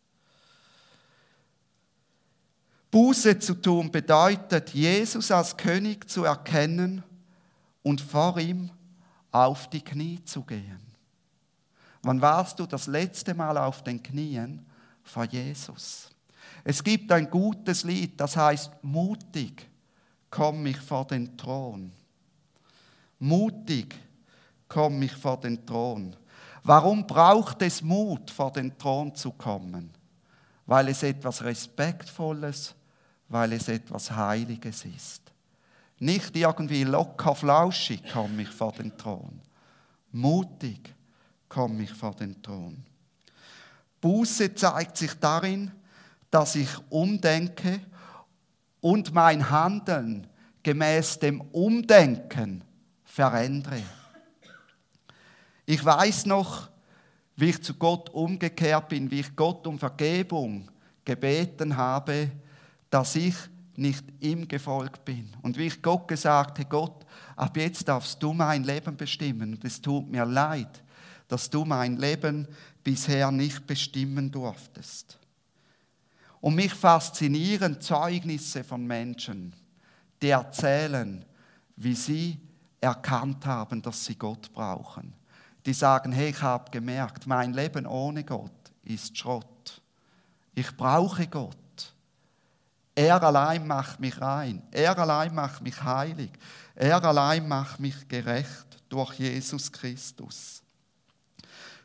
Buße 2.92 3.40
zu 3.40 3.56
tun 3.56 3.90
bedeutet, 3.90 4.72
Jesus 4.72 5.32
als 5.32 5.56
König 5.56 6.10
zu 6.10 6.26
erkennen 6.26 7.04
und 7.84 8.02
vor 8.02 8.38
ihm 8.38 8.70
auf 9.32 9.70
die 9.70 9.82
Knie 9.82 10.24
zu 10.26 10.44
gehen. 10.44 10.82
Wann 12.04 12.22
warst 12.22 12.60
du 12.60 12.66
das 12.66 12.88
letzte 12.88 13.34
Mal 13.34 13.58
auf 13.58 13.84
den 13.84 14.04
Knien 14.04 14.66
vor 15.04 15.24
Jesus? 15.24 16.10
Es 16.64 16.84
gibt 16.84 17.12
ein 17.12 17.30
gutes 17.30 17.84
Lied, 17.84 18.20
das 18.20 18.36
heißt, 18.36 18.72
mutig 18.82 19.68
komm 20.30 20.66
ich 20.66 20.78
vor 20.78 21.06
den 21.06 21.38
Thron. 21.38 21.92
Mutig 23.20 23.96
komm 24.68 25.02
ich 25.04 25.14
vor 25.14 25.40
den 25.40 25.66
Thron. 25.66 26.16
Warum 26.64 27.06
braucht 27.06 27.62
es 27.62 27.82
Mut, 27.82 28.30
vor 28.30 28.52
den 28.52 28.78
Thron 28.78 29.14
zu 29.16 29.32
kommen? 29.32 29.92
Weil 30.66 30.90
es 30.90 31.04
etwas 31.04 31.44
Respektvolles, 31.44 32.76
weil 33.32 33.54
es 33.54 33.70
etwas 33.70 34.12
Heiliges 34.12 34.84
ist. 34.84 35.22
Nicht 36.00 36.36
irgendwie 36.36 36.84
locker 36.84 37.34
flauschig 37.34 38.04
komme 38.12 38.42
ich 38.42 38.50
vor 38.50 38.74
den 38.74 38.96
Thron. 38.98 39.40
Mutig 40.12 40.94
komme 41.48 41.84
ich 41.84 41.94
vor 41.94 42.14
den 42.14 42.42
Thron. 42.42 42.84
Buße 44.02 44.54
zeigt 44.54 44.98
sich 44.98 45.14
darin, 45.14 45.72
dass 46.30 46.56
ich 46.56 46.70
umdenke 46.90 47.80
und 48.82 49.14
mein 49.14 49.50
Handeln 49.50 50.28
gemäß 50.64 51.20
dem 51.20 51.40
Umdenken 51.40 52.64
verändere. 53.06 53.84
Ich 55.66 55.84
weiß 55.84 56.26
noch, 56.26 56.70
wie 57.38 57.50
ich 57.50 57.64
zu 57.64 57.76
Gott 57.76 58.10
umgekehrt 58.10 58.90
bin, 58.90 59.10
wie 59.10 59.22
ich 59.22 59.36
Gott 59.36 59.66
um 59.68 59.80
Vergebung 59.80 60.70
gebeten 61.06 61.78
habe, 61.78 62.30
dass 62.92 63.16
ich 63.16 63.36
nicht 63.76 64.04
ihm 64.20 64.48
gefolgt 64.48 65.04
bin. 65.06 65.32
Und 65.42 65.58
wie 65.58 65.68
ich 65.68 65.82
Gott 65.82 66.08
gesagt 66.08 66.60
habe, 66.60 66.70
Gott, 66.70 67.06
ab 67.36 67.58
jetzt 67.58 67.88
darfst 67.88 68.22
du 68.22 68.34
mein 68.34 68.64
Leben 68.64 68.96
bestimmen. 68.96 69.54
Und 69.56 69.66
es 69.66 69.82
tut 69.82 70.12
mir 70.12 70.26
leid, 70.26 70.84
dass 71.28 71.50
du 71.50 71.66
mein 71.66 71.98
Leben 71.98 72.48
bisher 72.84 73.32
nicht 73.32 73.66
bestimmen 73.66 74.30
durftest. 74.30 75.18
Und 76.42 76.56
mich 76.56 76.74
faszinieren 76.74 77.80
Zeugnisse 77.80 78.64
von 78.64 78.86
Menschen, 78.86 79.54
die 80.22 80.30
erzählen, 80.30 81.24
wie 81.78 81.96
sie 81.96 82.38
erkannt 82.82 83.46
haben, 83.46 83.82
dass 83.82 84.06
sie 84.06 84.16
Gott 84.16 84.52
brauchen. 84.52 85.14
Die 85.66 85.74
sagen, 85.74 86.12
hey, 86.12 86.30
ich 86.32 86.42
habe 86.42 86.72
gemerkt, 86.72 87.28
mein 87.28 87.54
Leben 87.54 87.86
ohne 87.86 88.24
Gott 88.24 88.52
ist 88.84 89.18
Schrott. 89.18 89.82
Ich 90.56 90.76
brauche 90.76 91.28
Gott. 91.28 91.61
Er 92.94 93.22
allein 93.24 93.66
macht 93.66 94.00
mich 94.00 94.20
rein. 94.20 94.62
Er 94.72 94.98
allein 94.98 95.34
macht 95.34 95.62
mich 95.62 95.82
heilig. 95.82 96.32
Er 96.76 97.04
allein 97.04 97.48
macht 97.48 97.80
mich 97.80 98.08
gerecht 98.08 98.66
durch 98.90 99.14
Jesus 99.14 99.72
Christus. 99.72 100.62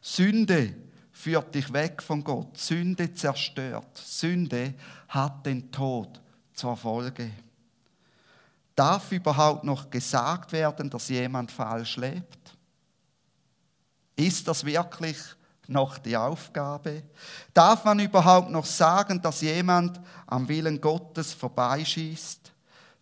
Sünde 0.01 0.75
führt 1.13 1.55
dich 1.55 1.73
weg 1.73 2.03
von 2.03 2.23
Gott. 2.23 2.59
Sünde 2.59 3.13
zerstört. 3.15 3.97
Sünde 3.99 4.75
hat 5.09 5.47
den 5.47 5.71
Tod 5.71 6.21
zur 6.53 6.77
Folge. 6.77 7.31
Darf 8.75 9.11
überhaupt 9.13 9.65
noch 9.65 9.89
gesagt 9.89 10.53
werden, 10.53 10.91
dass 10.91 11.09
jemand 11.09 11.51
falsch 11.51 11.97
lebt? 11.97 12.57
Ist 14.17 14.47
das 14.47 14.65
wirklich 14.65 15.17
noch 15.69 15.99
die 15.99 16.17
Aufgabe? 16.17 17.03
Darf 17.53 17.85
man 17.85 17.99
überhaupt 17.99 18.51
noch 18.51 18.65
sagen, 18.65 19.21
dass 19.21 19.41
jemand 19.41 20.01
am 20.27 20.49
Willen 20.49 20.81
Gottes 20.81 21.33
vorbeischießt? 21.33 22.53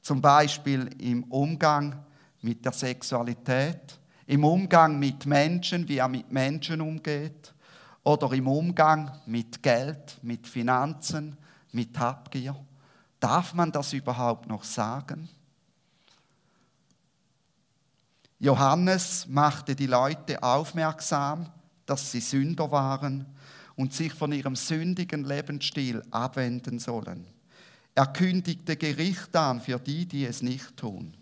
Zum 0.00 0.20
Beispiel 0.20 0.88
im 0.98 1.24
Umgang 1.24 2.04
mit 2.42 2.64
der 2.64 2.72
Sexualität, 2.72 3.98
im 4.26 4.44
Umgang 4.44 4.98
mit 4.98 5.26
Menschen, 5.26 5.88
wie 5.88 5.98
er 5.98 6.08
mit 6.08 6.30
Menschen 6.30 6.80
umgeht, 6.80 7.54
oder 8.02 8.30
im 8.32 8.46
Umgang 8.46 9.10
mit 9.26 9.62
Geld, 9.62 10.18
mit 10.22 10.46
Finanzen, 10.46 11.36
mit 11.72 11.98
Habgier. 11.98 12.54
Darf 13.18 13.54
man 13.54 13.72
das 13.72 13.94
überhaupt 13.94 14.46
noch 14.46 14.62
sagen? 14.62 15.28
Johannes 18.38 19.26
machte 19.26 19.74
die 19.74 19.86
Leute 19.86 20.42
aufmerksam, 20.42 21.50
dass 21.86 22.12
sie 22.12 22.20
Sünder 22.20 22.70
waren 22.70 23.26
und 23.76 23.92
sich 23.92 24.12
von 24.12 24.32
ihrem 24.32 24.56
sündigen 24.56 25.24
Lebensstil 25.24 26.02
abwenden 26.10 26.78
sollen. 26.78 27.26
Er 27.94 28.06
kündigte 28.06 28.76
Gericht 28.76 29.34
an 29.36 29.60
für 29.60 29.78
die, 29.78 30.06
die 30.06 30.24
es 30.24 30.42
nicht 30.42 30.76
tun. 30.76 31.16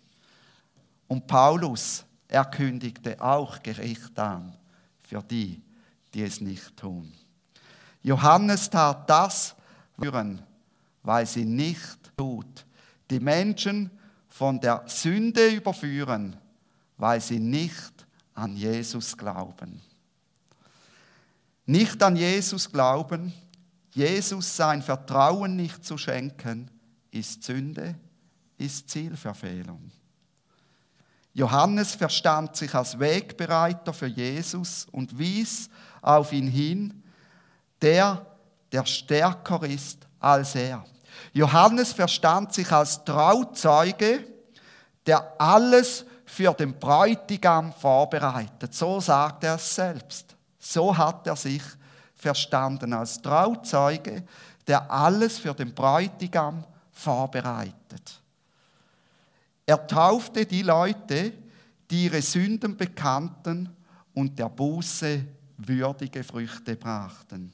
Und 1.06 1.26
Paulus, 1.26 2.04
er 2.28 2.46
kündigte 2.46 3.20
auch 3.20 3.62
Gericht 3.62 4.18
an 4.18 4.56
für 5.02 5.22
die, 5.22 5.60
die 6.14 6.22
es 6.22 6.40
nicht 6.40 6.76
tun. 6.76 7.12
Johannes 8.02 8.70
tat 8.70 9.08
das, 9.08 9.54
weil 11.02 11.26
sie 11.26 11.44
nicht 11.44 11.98
tut. 12.16 12.66
Die 13.10 13.20
Menschen 13.20 13.90
von 14.28 14.58
der 14.60 14.84
Sünde 14.86 15.48
überführen, 15.48 16.36
weil 16.96 17.20
sie 17.20 17.38
nicht 17.38 18.06
an 18.34 18.56
Jesus 18.56 19.16
glauben. 19.16 19.80
Nicht 21.72 22.02
an 22.02 22.16
Jesus 22.16 22.70
glauben, 22.70 23.32
Jesus 23.94 24.58
sein 24.58 24.82
Vertrauen 24.82 25.56
nicht 25.56 25.82
zu 25.86 25.96
schenken, 25.96 26.70
ist 27.10 27.44
Sünde, 27.44 27.94
ist 28.58 28.90
Zielverfehlung. 28.90 29.90
Johannes 31.32 31.94
verstand 31.94 32.56
sich 32.56 32.74
als 32.74 32.98
Wegbereiter 32.98 33.94
für 33.94 34.06
Jesus 34.06 34.86
und 34.92 35.18
wies 35.18 35.70
auf 36.02 36.34
ihn 36.34 36.46
hin, 36.46 37.02
der, 37.80 38.26
der 38.70 38.84
stärker 38.84 39.62
ist 39.62 40.06
als 40.20 40.54
er. 40.54 40.84
Johannes 41.32 41.94
verstand 41.94 42.52
sich 42.52 42.70
als 42.70 43.02
Trauzeuge, 43.02 44.26
der 45.06 45.40
alles 45.40 46.04
für 46.26 46.52
den 46.52 46.78
Bräutigam 46.78 47.72
vorbereitet. 47.72 48.74
So 48.74 49.00
sagt 49.00 49.44
er 49.44 49.54
es 49.54 49.74
selbst. 49.74 50.31
So 50.64 50.96
hat 50.96 51.26
er 51.26 51.34
sich 51.34 51.62
verstanden 52.14 52.92
als 52.92 53.20
Trauzeuge, 53.20 54.22
der 54.64 54.88
alles 54.88 55.38
für 55.38 55.52
den 55.54 55.74
Bräutigam 55.74 56.64
vorbereitet. 56.92 58.22
Er 59.66 59.84
taufte 59.84 60.46
die 60.46 60.62
Leute, 60.62 61.32
die 61.90 62.04
ihre 62.04 62.22
Sünden 62.22 62.76
bekannten 62.76 63.68
und 64.14 64.38
der 64.38 64.48
Buße 64.48 65.24
würdige 65.56 66.22
Früchte 66.22 66.76
brachten. 66.76 67.52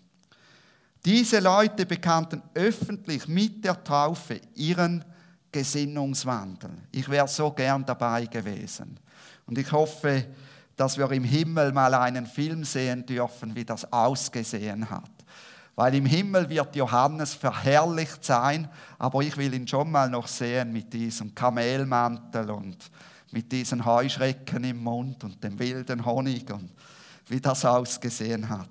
Diese 1.03 1.41
Leute 1.41 1.87
bekannten 1.87 2.43
öffentlich 2.53 3.27
mit 3.27 3.65
der 3.65 3.83
Taufe 3.83 4.39
ihren 4.55 5.03
Gesinnungswandel. 5.51 6.71
Ich 6.93 7.09
wäre 7.09 7.27
so 7.27 7.51
gern 7.53 7.87
dabei 7.87 8.27
gewesen. 8.27 9.01
Und 9.47 9.57
ich 9.57 9.73
hoffe, 9.73 10.27
dass 10.79 10.97
wir 10.97 11.11
im 11.11 11.25
Himmel 11.25 11.73
mal 11.73 11.93
einen 11.93 12.25
Film 12.25 12.63
sehen 12.63 13.05
dürfen, 13.05 13.55
wie 13.57 13.65
das 13.65 13.93
ausgesehen 13.93 14.89
hat. 14.89 15.11
Weil 15.75 15.97
im 15.97 16.07
Himmel 16.07 16.49
wird 16.49 16.77
Johannes 16.77 17.35
verherrlicht 17.35 18.25
sein, 18.25 18.71
aber 18.97 19.21
ich 19.23 19.37
will 19.37 19.53
ihn 19.55 19.67
schon 19.67 19.91
mal 19.91 20.09
noch 20.09 20.29
sehen 20.29 20.73
mit 20.73 20.93
diesem 20.93 21.35
Kamelmantel 21.35 22.51
und 22.51 22.77
mit 23.33 23.51
diesen 23.51 23.85
Heuschrecken 23.85 24.63
im 24.63 24.83
Mund 24.83 25.25
und 25.25 25.43
dem 25.43 25.59
wilden 25.59 26.07
Honig 26.07 26.49
und 26.53 26.71
wie 27.27 27.41
das 27.41 27.65
ausgesehen 27.65 28.49
hat. 28.49 28.69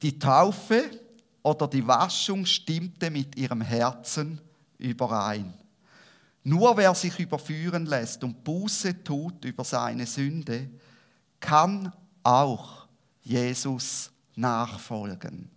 Die 0.00 0.18
Taufe 0.18 0.90
oder 1.42 1.68
die 1.68 1.86
Waschung 1.86 2.46
stimmte 2.46 3.10
mit 3.10 3.36
ihrem 3.36 3.60
Herzen 3.60 4.40
überein. 4.78 5.52
Nur 6.44 6.76
wer 6.76 6.94
sich 6.94 7.18
überführen 7.18 7.86
lässt 7.86 8.24
und 8.24 8.42
Buße 8.42 9.04
tut 9.04 9.44
über 9.44 9.64
seine 9.64 10.06
Sünde, 10.06 10.68
kann 11.38 11.92
auch 12.22 12.86
Jesus 13.22 14.10
nachfolgen. 14.34 15.50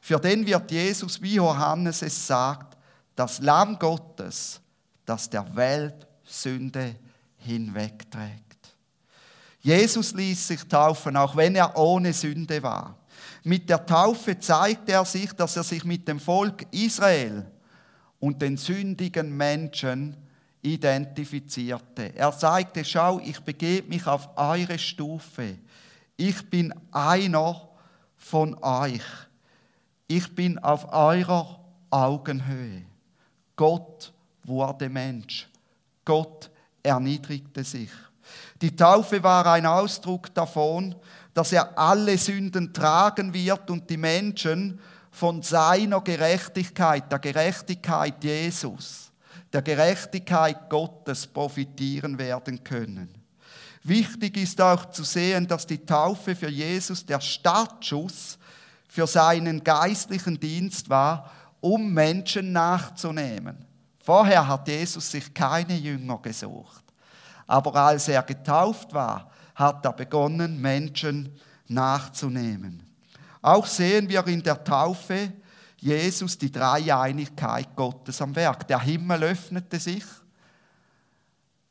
Für 0.00 0.18
den 0.18 0.46
wird 0.46 0.70
Jesus, 0.70 1.20
wie 1.20 1.34
Johannes 1.34 2.00
es 2.02 2.26
sagt, 2.26 2.76
das 3.14 3.40
Lamm 3.40 3.78
Gottes, 3.78 4.60
das 5.04 5.28
der 5.28 5.54
Welt 5.54 6.06
Sünde 6.24 6.94
hinwegträgt. 7.36 8.74
Jesus 9.60 10.14
ließ 10.14 10.48
sich 10.48 10.64
taufen, 10.64 11.16
auch 11.16 11.36
wenn 11.36 11.56
er 11.56 11.76
ohne 11.76 12.12
Sünde 12.12 12.62
war. 12.62 12.96
Mit 13.42 13.68
der 13.68 13.84
Taufe 13.84 14.38
zeigte 14.38 14.92
er 14.92 15.04
sich, 15.04 15.32
dass 15.32 15.56
er 15.56 15.64
sich 15.64 15.84
mit 15.84 16.06
dem 16.06 16.20
Volk 16.20 16.66
Israel 16.70 17.50
und 18.20 18.42
den 18.42 18.56
sündigen 18.56 19.36
Menschen 19.36 20.16
identifizierte. 20.62 22.14
Er 22.14 22.32
sagte, 22.32 22.84
schau, 22.84 23.20
ich 23.20 23.40
begebe 23.40 23.88
mich 23.88 24.06
auf 24.06 24.28
eure 24.36 24.78
Stufe. 24.78 25.56
Ich 26.16 26.48
bin 26.50 26.74
einer 26.90 27.68
von 28.16 28.56
euch. 28.62 29.02
ich 30.08 30.34
bin 30.34 30.58
auf 30.58 30.90
eurer 30.92 31.60
Augenhöhe. 31.90 32.82
Gott 33.54 34.12
wurde 34.42 34.88
Mensch. 34.88 35.46
Gott 36.04 36.50
erniedrigte 36.82 37.62
sich. 37.62 37.90
Die 38.60 38.74
Taufe 38.74 39.22
war 39.22 39.46
ein 39.46 39.66
Ausdruck 39.66 40.34
davon, 40.34 40.94
dass 41.34 41.52
er 41.52 41.78
alle 41.78 42.16
Sünden 42.16 42.72
tragen 42.72 43.32
wird 43.32 43.70
und 43.70 43.88
die 43.88 43.96
Menschen 43.96 44.80
von 45.18 45.42
seiner 45.42 46.00
Gerechtigkeit, 46.00 47.10
der 47.10 47.18
Gerechtigkeit 47.18 48.22
Jesus, 48.22 49.10
der 49.52 49.62
Gerechtigkeit 49.62 50.70
Gottes 50.70 51.26
profitieren 51.26 52.16
werden 52.20 52.62
können. 52.62 53.12
Wichtig 53.82 54.36
ist 54.36 54.60
auch 54.60 54.90
zu 54.90 55.02
sehen, 55.02 55.48
dass 55.48 55.66
die 55.66 55.84
Taufe 55.84 56.36
für 56.36 56.48
Jesus 56.48 57.04
der 57.04 57.20
Startschuss 57.20 58.38
für 58.86 59.08
seinen 59.08 59.64
geistlichen 59.64 60.38
Dienst 60.38 60.88
war, 60.88 61.32
um 61.60 61.92
Menschen 61.92 62.52
nachzunehmen. 62.52 63.66
Vorher 63.98 64.46
hat 64.46 64.68
Jesus 64.68 65.10
sich 65.10 65.34
keine 65.34 65.74
Jünger 65.74 66.18
gesucht. 66.18 66.84
Aber 67.48 67.74
als 67.74 68.06
er 68.06 68.22
getauft 68.22 68.94
war, 68.94 69.32
hat 69.56 69.84
er 69.84 69.94
begonnen, 69.94 70.60
Menschen 70.60 71.36
nachzunehmen. 71.66 72.87
Auch 73.40 73.66
sehen 73.66 74.08
wir 74.08 74.26
in 74.26 74.42
der 74.42 74.62
Taufe 74.62 75.32
Jesus 75.76 76.36
die 76.36 76.50
Dreieinigkeit 76.50 77.74
Gottes 77.76 78.20
am 78.20 78.34
Werk. 78.34 78.66
Der 78.66 78.80
Himmel 78.80 79.22
öffnete 79.22 79.78
sich, 79.78 80.04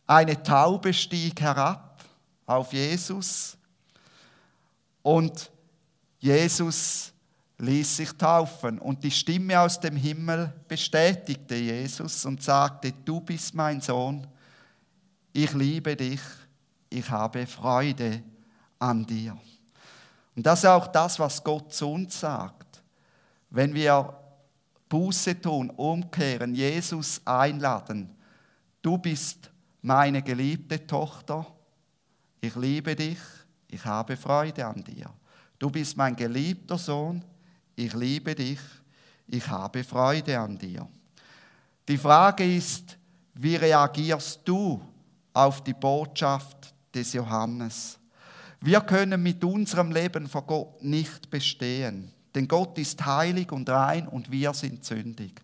eine 0.06 0.42
Taube 0.42 0.94
stieg 0.94 1.42
herab 1.42 2.02
auf 2.46 2.72
Jesus 2.72 3.58
und 5.04 5.52
Jesus 6.20 7.12
ließ 7.58 7.98
sich 7.98 8.12
taufen. 8.14 8.80
Und 8.80 9.04
die 9.04 9.12
Stimme 9.12 9.60
aus 9.60 9.80
dem 9.80 9.96
Himmel 9.96 10.54
bestätigte 10.68 11.56
Jesus 11.56 12.26
und 12.26 12.42
sagte, 12.42 12.94
du 13.04 13.20
bist 13.20 13.54
mein 13.54 13.82
Sohn, 13.82 14.26
ich 15.34 15.54
liebe 15.54 15.96
dich, 15.96 16.22
ich 16.90 17.10
habe 17.10 17.46
Freude 17.46 18.24
an 18.80 19.06
dir. 19.06 19.38
Und 20.38 20.46
das 20.46 20.60
ist 20.60 20.66
auch 20.66 20.86
das, 20.86 21.18
was 21.18 21.44
Gott 21.44 21.74
zu 21.74 21.92
uns 21.92 22.20
sagt. 22.20 22.84
Wenn 23.50 23.74
wir 23.74 24.14
Buße 24.88 25.42
tun, 25.42 25.72
umkehren, 25.72 26.54
Jesus 26.54 27.20
einladen, 27.26 28.16
du 28.84 29.00
bist 29.00 29.50
meine 29.82 30.22
geliebte 30.22 30.86
Tochter, 30.86 31.44
ich 32.40 32.56
liebe 32.56 32.96
dich, 32.96 33.18
ich 33.68 33.84
habe 33.84 34.16
Freude 34.16 34.64
an 34.64 34.84
dir. 34.84 35.12
Du 35.58 35.72
bist 35.72 35.98
mein 35.98 36.16
geliebter 36.16 36.78
Sohn, 36.78 37.26
ich 37.76 37.96
liebe 37.96 38.36
dich, 38.36 38.60
ich 39.26 39.48
habe 39.48 39.84
Freude 39.84 40.40
an 40.40 40.56
dir. 40.56 40.88
Die 41.88 41.98
Frage 41.98 42.56
ist, 42.56 42.96
wie 43.34 43.56
reagierst 43.56 44.42
du 44.46 44.80
auf 45.34 45.64
die 45.64 45.74
Botschaft 45.74 46.76
des 46.94 47.14
Johannes? 47.14 47.98
Wir 48.60 48.82
können 48.82 49.22
mit 49.22 49.44
unserem 49.44 49.92
Leben 49.92 50.28
vor 50.28 50.44
Gott 50.44 50.84
nicht 50.84 51.30
bestehen, 51.30 52.12
denn 52.34 52.48
Gott 52.48 52.78
ist 52.78 53.06
heilig 53.06 53.52
und 53.52 53.70
rein 53.70 54.08
und 54.08 54.32
wir 54.32 54.54
sind 54.54 54.84
sündig. 54.84 55.42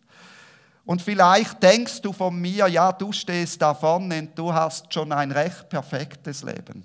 Und 0.85 1.01
vielleicht 1.01 1.63
denkst 1.63 2.01
du 2.01 2.11
von 2.11 2.39
mir, 2.39 2.67
ja, 2.67 2.91
du 2.91 3.11
stehst 3.11 3.61
da 3.61 3.73
vorne 3.73 4.19
und 4.19 4.37
du 4.37 4.53
hast 4.53 4.93
schon 4.93 5.11
ein 5.11 5.31
recht 5.31 5.69
perfektes 5.69 6.43
Leben. 6.43 6.83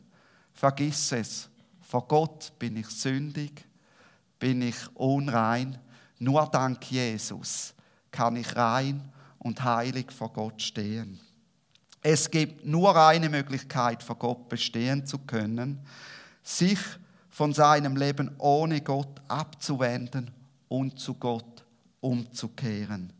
Vergiss 0.54 1.12
es. 1.12 1.48
Vor 1.80 2.06
Gott 2.06 2.52
bin 2.58 2.76
ich 2.76 2.88
sündig, 2.88 3.64
bin 4.38 4.62
ich 4.62 4.76
unrein. 4.94 5.78
Nur 6.18 6.46
dank 6.46 6.90
Jesus 6.90 7.74
kann 8.10 8.36
ich 8.36 8.54
rein 8.56 9.12
und 9.38 9.62
heilig 9.62 10.12
vor 10.12 10.32
Gott 10.32 10.60
stehen. 10.60 11.18
Es 12.02 12.30
gibt 12.30 12.64
nur 12.64 12.96
eine 12.96 13.28
Möglichkeit, 13.28 14.02
vor 14.02 14.16
Gott 14.16 14.48
bestehen 14.48 15.06
zu 15.06 15.18
können, 15.18 15.80
sich 16.48 16.78
von 17.28 17.52
seinem 17.52 17.96
Leben 17.96 18.34
ohne 18.38 18.80
Gott 18.80 19.20
abzuwenden 19.28 20.30
und 20.68 20.98
zu 20.98 21.14
Gott 21.14 21.64
umzukehren. 22.00 23.12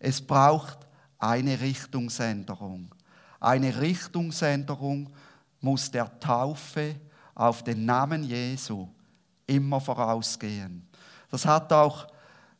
Es 0.00 0.20
braucht 0.20 0.78
eine 1.18 1.60
Richtungsänderung. 1.60 2.92
Eine 3.38 3.80
Richtungsänderung 3.80 5.10
muss 5.60 5.90
der 5.90 6.18
Taufe 6.18 6.96
auf 7.34 7.62
den 7.62 7.84
Namen 7.84 8.24
Jesu 8.24 8.88
immer 9.46 9.80
vorausgehen. 9.80 10.86
Das 11.30 11.46
hat 11.46 11.72
auch 11.72 12.08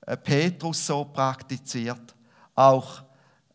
äh, 0.07 0.17
Petrus 0.17 0.87
so 0.87 1.05
praktiziert. 1.05 2.15
Auch 2.55 3.03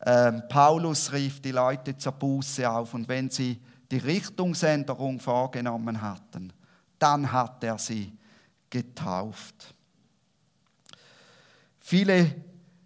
ähm, 0.05 0.43
Paulus 0.49 1.11
rief 1.13 1.41
die 1.41 1.51
Leute 1.51 1.95
zur 1.97 2.11
Buße 2.11 2.69
auf 2.69 2.93
und 2.93 3.07
wenn 3.07 3.29
sie 3.29 3.59
die 3.89 3.97
Richtungsänderung 3.97 5.19
vorgenommen 5.19 6.01
hatten, 6.01 6.51
dann 6.99 7.31
hat 7.31 7.63
er 7.63 7.77
sie 7.77 8.11
getauft. 8.69 9.73
Viele 11.79 12.35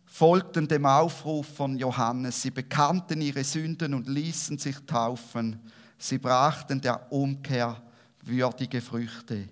folgten 0.06 0.68
dem 0.68 0.86
Aufruf 0.86 1.48
von 1.56 1.78
Johannes. 1.78 2.42
Sie 2.42 2.52
bekannten 2.52 3.22
ihre 3.22 3.44
Sünden 3.44 3.94
und 3.94 4.08
ließen 4.08 4.58
sich 4.58 4.78
taufen. 4.86 5.60
Sie 5.98 6.18
brachten 6.18 6.82
der 6.82 7.12
Umkehr 7.12 7.82
würdige 8.24 8.82
Früchte. 8.82 9.50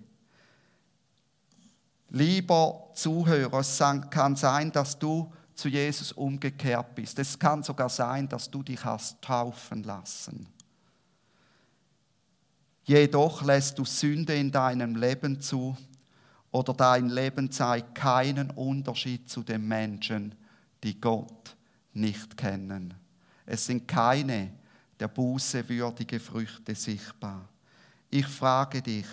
Lieber 2.10 2.90
Zuhörer, 2.94 3.60
es 3.60 3.82
kann 4.10 4.36
sein, 4.36 4.70
dass 4.72 4.98
du 4.98 5.32
zu 5.54 5.68
Jesus 5.68 6.12
umgekehrt 6.12 6.94
bist. 6.94 7.18
Es 7.18 7.38
kann 7.38 7.62
sogar 7.62 7.88
sein, 7.88 8.28
dass 8.28 8.50
du 8.50 8.62
dich 8.62 8.84
hast 8.84 9.20
taufen 9.22 9.82
lassen. 9.82 10.46
Jedoch 12.84 13.42
lässt 13.42 13.78
du 13.78 13.84
Sünde 13.84 14.34
in 14.34 14.50
deinem 14.50 14.96
Leben 14.96 15.40
zu 15.40 15.76
oder 16.50 16.74
dein 16.74 17.08
Leben 17.08 17.50
zeigt 17.50 17.94
keinen 17.94 18.50
Unterschied 18.50 19.28
zu 19.28 19.42
den 19.42 19.66
Menschen, 19.66 20.34
die 20.82 21.00
Gott 21.00 21.56
nicht 21.92 22.36
kennen. 22.36 22.94
Es 23.46 23.66
sind 23.66 23.86
keine 23.86 24.52
der 24.98 25.08
Buße 25.08 25.68
würdige 25.68 26.20
Früchte 26.20 26.74
sichtbar. 26.74 27.48
Ich 28.10 28.26
frage 28.26 28.82
dich, 28.82 29.06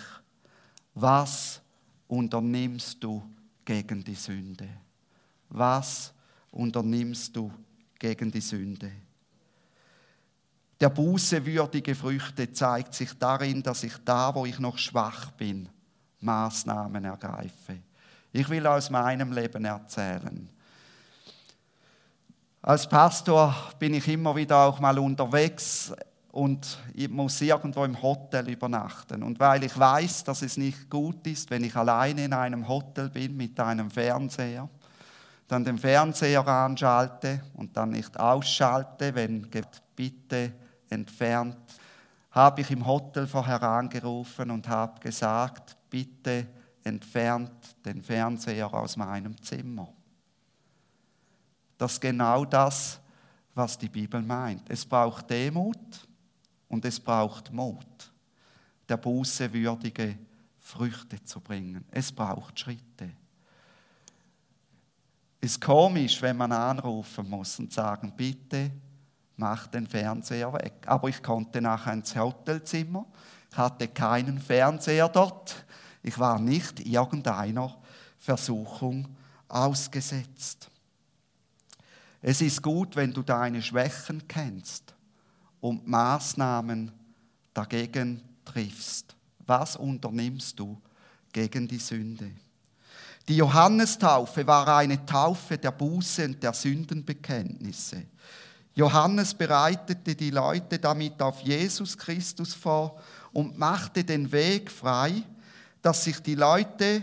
was 0.94 1.60
unternimmst 2.08 3.02
du 3.02 3.22
gegen 3.64 4.02
die 4.02 4.14
Sünde? 4.14 4.68
Was 5.48 6.12
unternimmst 6.50 7.34
du 7.34 7.52
gegen 7.98 8.30
die 8.30 8.40
Sünde? 8.40 8.90
Der 10.80 10.90
Buße 10.90 11.44
würdige 11.44 11.94
Früchte 11.94 12.52
zeigt 12.52 12.94
sich 12.94 13.12
darin, 13.18 13.62
dass 13.62 13.82
ich 13.82 13.94
da, 14.04 14.32
wo 14.34 14.46
ich 14.46 14.60
noch 14.60 14.78
schwach 14.78 15.32
bin, 15.32 15.68
Maßnahmen 16.20 17.04
ergreife. 17.04 17.78
Ich 18.32 18.48
will 18.48 18.66
aus 18.66 18.88
meinem 18.88 19.32
Leben 19.32 19.64
erzählen. 19.64 20.48
Als 22.62 22.88
Pastor 22.88 23.54
bin 23.78 23.94
ich 23.94 24.06
immer 24.06 24.36
wieder 24.36 24.58
auch 24.58 24.78
mal 24.78 24.98
unterwegs 24.98 25.92
und 26.30 26.78
ich 26.94 27.08
muss 27.08 27.40
irgendwo 27.40 27.84
im 27.84 28.00
Hotel 28.00 28.48
übernachten. 28.48 29.22
Und 29.22 29.40
weil 29.40 29.64
ich 29.64 29.76
weiß, 29.76 30.24
dass 30.24 30.42
es 30.42 30.56
nicht 30.56 30.88
gut 30.88 31.26
ist, 31.26 31.50
wenn 31.50 31.64
ich 31.64 31.74
alleine 31.74 32.26
in 32.26 32.32
einem 32.32 32.68
Hotel 32.68 33.10
bin 33.10 33.36
mit 33.36 33.58
einem 33.58 33.90
Fernseher, 33.90 34.68
dann 35.48 35.64
den 35.64 35.78
Fernseher 35.78 36.46
anschalte 36.46 37.42
und 37.54 37.76
dann 37.76 37.90
nicht 37.90 38.20
ausschalte, 38.20 39.14
wenn 39.14 39.48
bitte 39.96 40.52
entfernt, 40.90 41.56
habe 42.30 42.60
ich 42.60 42.70
im 42.70 42.86
Hotel 42.86 43.26
vorher 43.26 43.62
angerufen 43.62 44.50
und 44.50 44.68
habe 44.68 45.00
gesagt, 45.00 45.76
bitte 45.90 46.46
entfernt 46.84 47.52
den 47.84 48.02
Fernseher 48.02 48.72
aus 48.72 48.96
meinem 48.96 49.40
Zimmer. 49.42 49.92
Das 51.76 51.94
ist 51.94 52.00
genau 52.00 52.44
das, 52.44 53.00
was 53.54 53.78
die 53.78 53.88
Bibel 53.88 54.22
meint. 54.22 54.68
Es 54.70 54.84
braucht 54.84 55.30
Demut 55.30 56.06
und 56.68 56.84
es 56.84 56.98
braucht 57.00 57.52
Mut, 57.52 58.12
der 58.88 58.96
Buße 58.96 59.52
würdige 59.52 60.18
Früchte 60.58 61.22
zu 61.24 61.40
bringen. 61.40 61.84
Es 61.90 62.12
braucht 62.12 62.58
Schritte. 62.58 63.10
Es 65.40 65.52
ist 65.52 65.60
komisch, 65.60 66.20
wenn 66.20 66.36
man 66.36 66.52
anrufen 66.52 67.28
muss 67.28 67.58
und 67.58 67.72
sagen, 67.72 68.12
bitte 68.16 68.70
mach 69.38 69.68
den 69.68 69.86
Fernseher 69.86 70.52
weg. 70.52 70.74
Aber 70.86 71.08
ich 71.08 71.22
konnte 71.22 71.60
nachher 71.60 71.94
ins 71.94 72.14
Hotelzimmer, 72.14 73.06
ich 73.50 73.56
hatte 73.56 73.88
keinen 73.88 74.38
Fernseher 74.38 75.08
dort, 75.08 75.64
ich 76.02 76.18
war 76.18 76.38
nicht 76.38 76.80
irgendeiner 76.86 77.76
Versuchung 78.18 79.08
ausgesetzt. 79.48 80.68
Es 82.20 82.40
ist 82.40 82.62
gut, 82.62 82.96
wenn 82.96 83.12
du 83.12 83.22
deine 83.22 83.62
Schwächen 83.62 84.26
kennst 84.26 84.92
und 85.60 85.86
Maßnahmen 85.86 86.92
dagegen 87.54 88.22
triffst. 88.44 89.14
Was 89.46 89.76
unternimmst 89.76 90.58
du 90.58 90.80
gegen 91.32 91.68
die 91.68 91.78
Sünde? 91.78 92.32
Die 93.28 93.36
Johannestaufe 93.36 94.46
war 94.46 94.66
eine 94.76 95.04
Taufe 95.04 95.58
der 95.58 95.70
Buße 95.70 96.24
und 96.24 96.42
der 96.42 96.52
Sündenbekenntnisse. 96.52 98.04
Johannes 98.78 99.34
bereitete 99.34 100.14
die 100.14 100.30
Leute 100.30 100.78
damit 100.78 101.20
auf 101.20 101.40
Jesus 101.40 101.98
Christus 101.98 102.54
vor 102.54 102.96
und 103.32 103.58
machte 103.58 104.04
den 104.04 104.30
Weg 104.30 104.70
frei, 104.70 105.14
dass 105.82 106.04
sich 106.04 106.22
die 106.22 106.36
Leute 106.36 107.02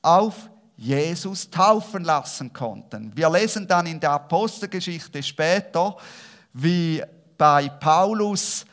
auf 0.00 0.48
Jesus 0.78 1.50
taufen 1.50 2.04
lassen 2.04 2.54
konnten. 2.54 3.14
Wir 3.14 3.28
lesen 3.28 3.68
dann 3.68 3.84
in 3.84 4.00
der 4.00 4.12
Apostelgeschichte 4.12 5.22
später, 5.22 5.94
wie 6.54 7.02
bei 7.36 7.68
Paulus 7.68 8.64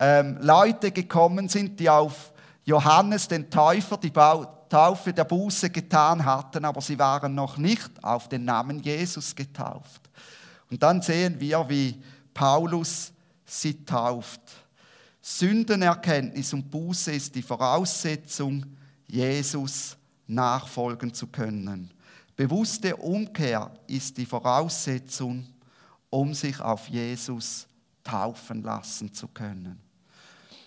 ähm, 0.00 0.38
Leute 0.40 0.90
gekommen 0.90 1.48
sind, 1.48 1.78
die 1.78 1.88
auf 1.88 2.32
Johannes 2.64 3.28
den 3.28 3.48
Täufer 3.48 3.96
die 3.98 4.10
Taufe 4.10 5.12
der 5.12 5.24
Buße 5.24 5.70
getan 5.70 6.24
hatten, 6.24 6.64
aber 6.64 6.80
sie 6.80 6.98
waren 6.98 7.32
noch 7.32 7.58
nicht 7.58 7.92
auf 8.02 8.28
den 8.28 8.44
Namen 8.44 8.80
Jesus 8.80 9.36
getauft. 9.36 10.03
Und 10.74 10.82
dann 10.82 11.00
sehen 11.00 11.38
wir, 11.38 11.68
wie 11.68 12.02
Paulus 12.34 13.12
sie 13.46 13.84
tauft. 13.84 14.40
Sündenerkenntnis 15.22 16.52
und 16.52 16.68
Buße 16.68 17.12
ist 17.12 17.32
die 17.32 17.42
Voraussetzung, 17.42 18.66
Jesus 19.06 19.96
nachfolgen 20.26 21.14
zu 21.14 21.28
können. 21.28 21.92
Bewusste 22.34 22.96
Umkehr 22.96 23.70
ist 23.86 24.18
die 24.18 24.26
Voraussetzung, 24.26 25.46
um 26.10 26.34
sich 26.34 26.58
auf 26.58 26.88
Jesus 26.88 27.68
taufen 28.02 28.64
lassen 28.64 29.14
zu 29.14 29.28
können. 29.28 29.78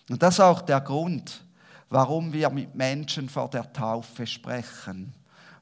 Und 0.09 0.23
das 0.23 0.35
ist 0.35 0.39
auch 0.39 0.61
der 0.61 0.79
Grund, 0.79 1.43
warum 1.89 2.31
wir 2.31 2.49
mit 2.49 2.73
Menschen 2.73 3.27
vor 3.27 3.49
der 3.49 3.73
Taufe 3.73 4.25
sprechen. 4.25 5.13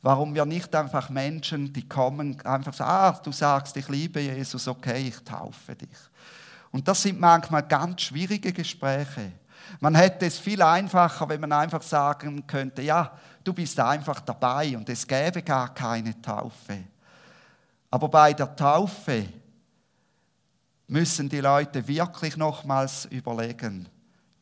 Warum 0.05 0.35
wir 0.35 0.45
nicht 0.45 0.75
einfach 0.75 1.09
Menschen, 1.09 1.73
die 1.73 1.89
kommen, 1.89 2.39
einfach 2.45 2.75
sagen, 2.75 2.91
ah, 2.91 3.19
du 3.23 3.31
sagst, 3.31 3.75
ich 3.75 3.89
liebe 3.89 4.19
Jesus, 4.19 4.67
okay, 4.67 5.07
ich 5.07 5.17
taufe 5.23 5.75
dich. 5.75 5.97
Und 6.69 6.87
das 6.87 7.01
sind 7.01 7.19
manchmal 7.19 7.63
ganz 7.63 8.03
schwierige 8.03 8.53
Gespräche. 8.53 9.31
Man 9.79 9.95
hätte 9.95 10.27
es 10.27 10.37
viel 10.37 10.61
einfacher, 10.61 11.27
wenn 11.27 11.41
man 11.41 11.53
einfach 11.53 11.81
sagen 11.81 12.45
könnte, 12.45 12.83
ja, 12.83 13.17
du 13.43 13.51
bist 13.51 13.79
einfach 13.79 14.19
dabei 14.19 14.77
und 14.77 14.87
es 14.89 15.07
gäbe 15.07 15.41
gar 15.41 15.73
keine 15.73 16.21
Taufe. 16.21 16.83
Aber 17.89 18.07
bei 18.07 18.31
der 18.33 18.55
Taufe 18.55 19.25
müssen 20.85 21.27
die 21.27 21.41
Leute 21.41 21.87
wirklich 21.87 22.37
nochmals 22.37 23.05
überlegen, 23.05 23.89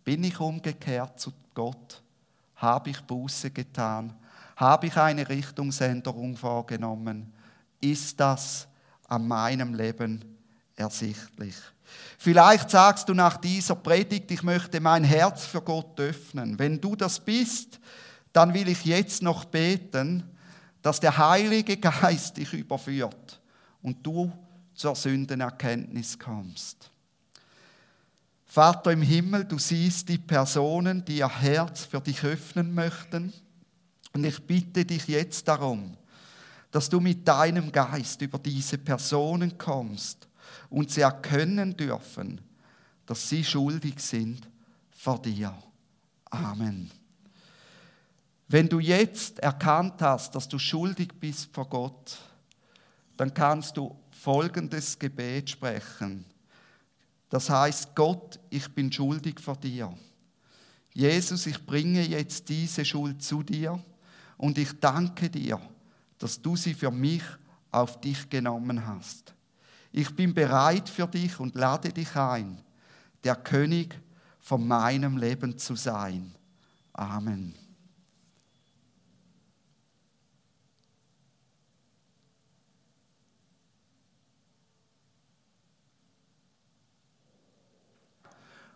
bin 0.03 0.25
ich 0.25 0.37
umgekehrt 0.41 1.21
zu 1.21 1.31
Gott? 1.53 2.03
Habe 2.57 2.89
ich 2.89 2.99
Buße 2.99 3.49
getan? 3.49 4.13
Habe 4.55 4.87
ich 4.87 4.97
eine 4.97 5.27
Richtungsänderung 5.27 6.37
vorgenommen? 6.37 7.33
Ist 7.81 8.19
das 8.19 8.67
an 9.07 9.27
meinem 9.27 9.73
Leben 9.73 10.23
ersichtlich? 10.75 11.55
Vielleicht 12.17 12.69
sagst 12.69 13.09
du 13.09 13.13
nach 13.13 13.37
dieser 13.37 13.75
Predigt, 13.75 14.31
ich 14.31 14.43
möchte 14.43 14.79
mein 14.79 15.03
Herz 15.03 15.45
für 15.45 15.61
Gott 15.61 15.99
öffnen. 15.99 16.57
Wenn 16.57 16.79
du 16.79 16.95
das 16.95 17.19
bist, 17.19 17.79
dann 18.31 18.53
will 18.53 18.67
ich 18.67 18.85
jetzt 18.85 19.21
noch 19.21 19.45
beten, 19.45 20.23
dass 20.81 20.99
der 20.99 21.17
Heilige 21.17 21.77
Geist 21.77 22.37
dich 22.37 22.53
überführt 22.53 23.41
und 23.81 24.05
du 24.05 24.31
zur 24.73 24.95
Sündenerkenntnis 24.95 26.17
kommst. 26.17 26.89
Vater 28.45 28.91
im 28.91 29.01
Himmel, 29.01 29.45
du 29.45 29.57
siehst 29.57 30.09
die 30.09 30.17
Personen, 30.17 31.03
die 31.05 31.17
ihr 31.17 31.29
Herz 31.29 31.85
für 31.85 32.01
dich 32.01 32.23
öffnen 32.23 32.73
möchten. 32.73 33.33
Und 34.13 34.23
ich 34.23 34.41
bitte 34.43 34.85
dich 34.85 35.07
jetzt 35.07 35.47
darum, 35.47 35.97
dass 36.71 36.89
du 36.89 36.99
mit 36.99 37.27
deinem 37.27 37.71
Geist 37.71 38.21
über 38.21 38.39
diese 38.39 38.77
Personen 38.77 39.57
kommst 39.57 40.27
und 40.69 40.91
sie 40.91 41.01
erkennen 41.01 41.75
dürfen, 41.75 42.41
dass 43.05 43.27
sie 43.27 43.43
schuldig 43.43 43.99
sind 43.99 44.47
vor 44.91 45.21
dir. 45.21 45.55
Amen. 46.29 46.89
Wenn 48.47 48.69
du 48.69 48.79
jetzt 48.79 49.39
erkannt 49.39 50.01
hast, 50.01 50.35
dass 50.35 50.47
du 50.47 50.59
schuldig 50.59 51.09
bist 51.19 51.53
vor 51.53 51.67
Gott, 51.67 52.17
dann 53.17 53.33
kannst 53.33 53.77
du 53.77 53.95
folgendes 54.11 54.97
Gebet 54.97 55.49
sprechen. 55.49 56.25
Das 57.29 57.49
heißt, 57.49 57.95
Gott, 57.95 58.39
ich 58.49 58.69
bin 58.69 58.91
schuldig 58.91 59.39
vor 59.39 59.57
dir. 59.57 59.91
Jesus, 60.93 61.47
ich 61.47 61.65
bringe 61.65 62.03
jetzt 62.03 62.47
diese 62.49 62.85
Schuld 62.85 63.23
zu 63.23 63.41
dir 63.41 63.83
und 64.43 64.57
ich 64.57 64.77
danke 64.77 65.29
dir, 65.29 65.57
dass 66.17 66.41
du 66.41 66.57
sie 66.57 66.73
für 66.73 66.91
mich 66.91 67.23
auf 67.71 68.01
dich 68.01 68.29
genommen 68.29 68.85
hast. 68.85 69.33
Ich 69.89 70.13
bin 70.13 70.33
bereit 70.33 70.89
für 70.89 71.07
dich 71.07 71.39
und 71.39 71.55
lade 71.55 71.93
dich 71.93 72.13
ein, 72.17 72.61
der 73.23 73.37
König 73.37 73.97
von 74.41 74.67
meinem 74.67 75.15
Leben 75.15 75.57
zu 75.57 75.77
sein. 75.77 76.35
Amen. 76.91 77.55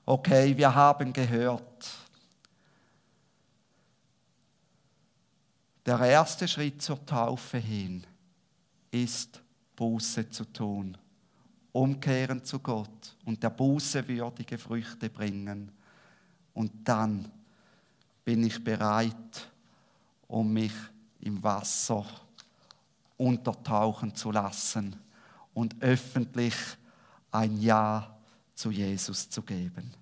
Okay, 0.06 0.56
wir 0.56 0.74
haben 0.74 1.12
gehört. 1.12 1.67
Der 5.88 6.02
erste 6.02 6.50
Schritt 6.50 6.82
zur 6.82 7.06
Taufe 7.06 7.60
hin 7.60 8.06
ist 8.92 9.42
Buße 9.74 10.30
zu 10.30 10.44
tun, 10.44 10.98
umkehren 11.72 12.44
zu 12.44 12.60
Gott 12.60 13.16
und 13.24 13.42
der 13.42 13.52
Buße 13.52 14.06
würdige 14.06 14.58
Früchte 14.58 15.10
bringen. 15.10 15.72
Und 16.54 16.74
dann 16.84 17.32
bin 18.26 18.44
ich 18.44 18.62
bereit, 18.62 19.50
um 20.28 20.52
mich 20.52 20.74
im 21.22 21.42
Wasser 21.42 22.06
untertauchen 23.16 24.14
zu 24.14 24.32
lassen 24.32 24.94
und 25.54 25.82
öffentlich 25.82 26.56
ein 27.32 27.62
Ja 27.62 28.20
zu 28.54 28.72
Jesus 28.72 29.30
zu 29.30 29.42
geben. 29.42 29.94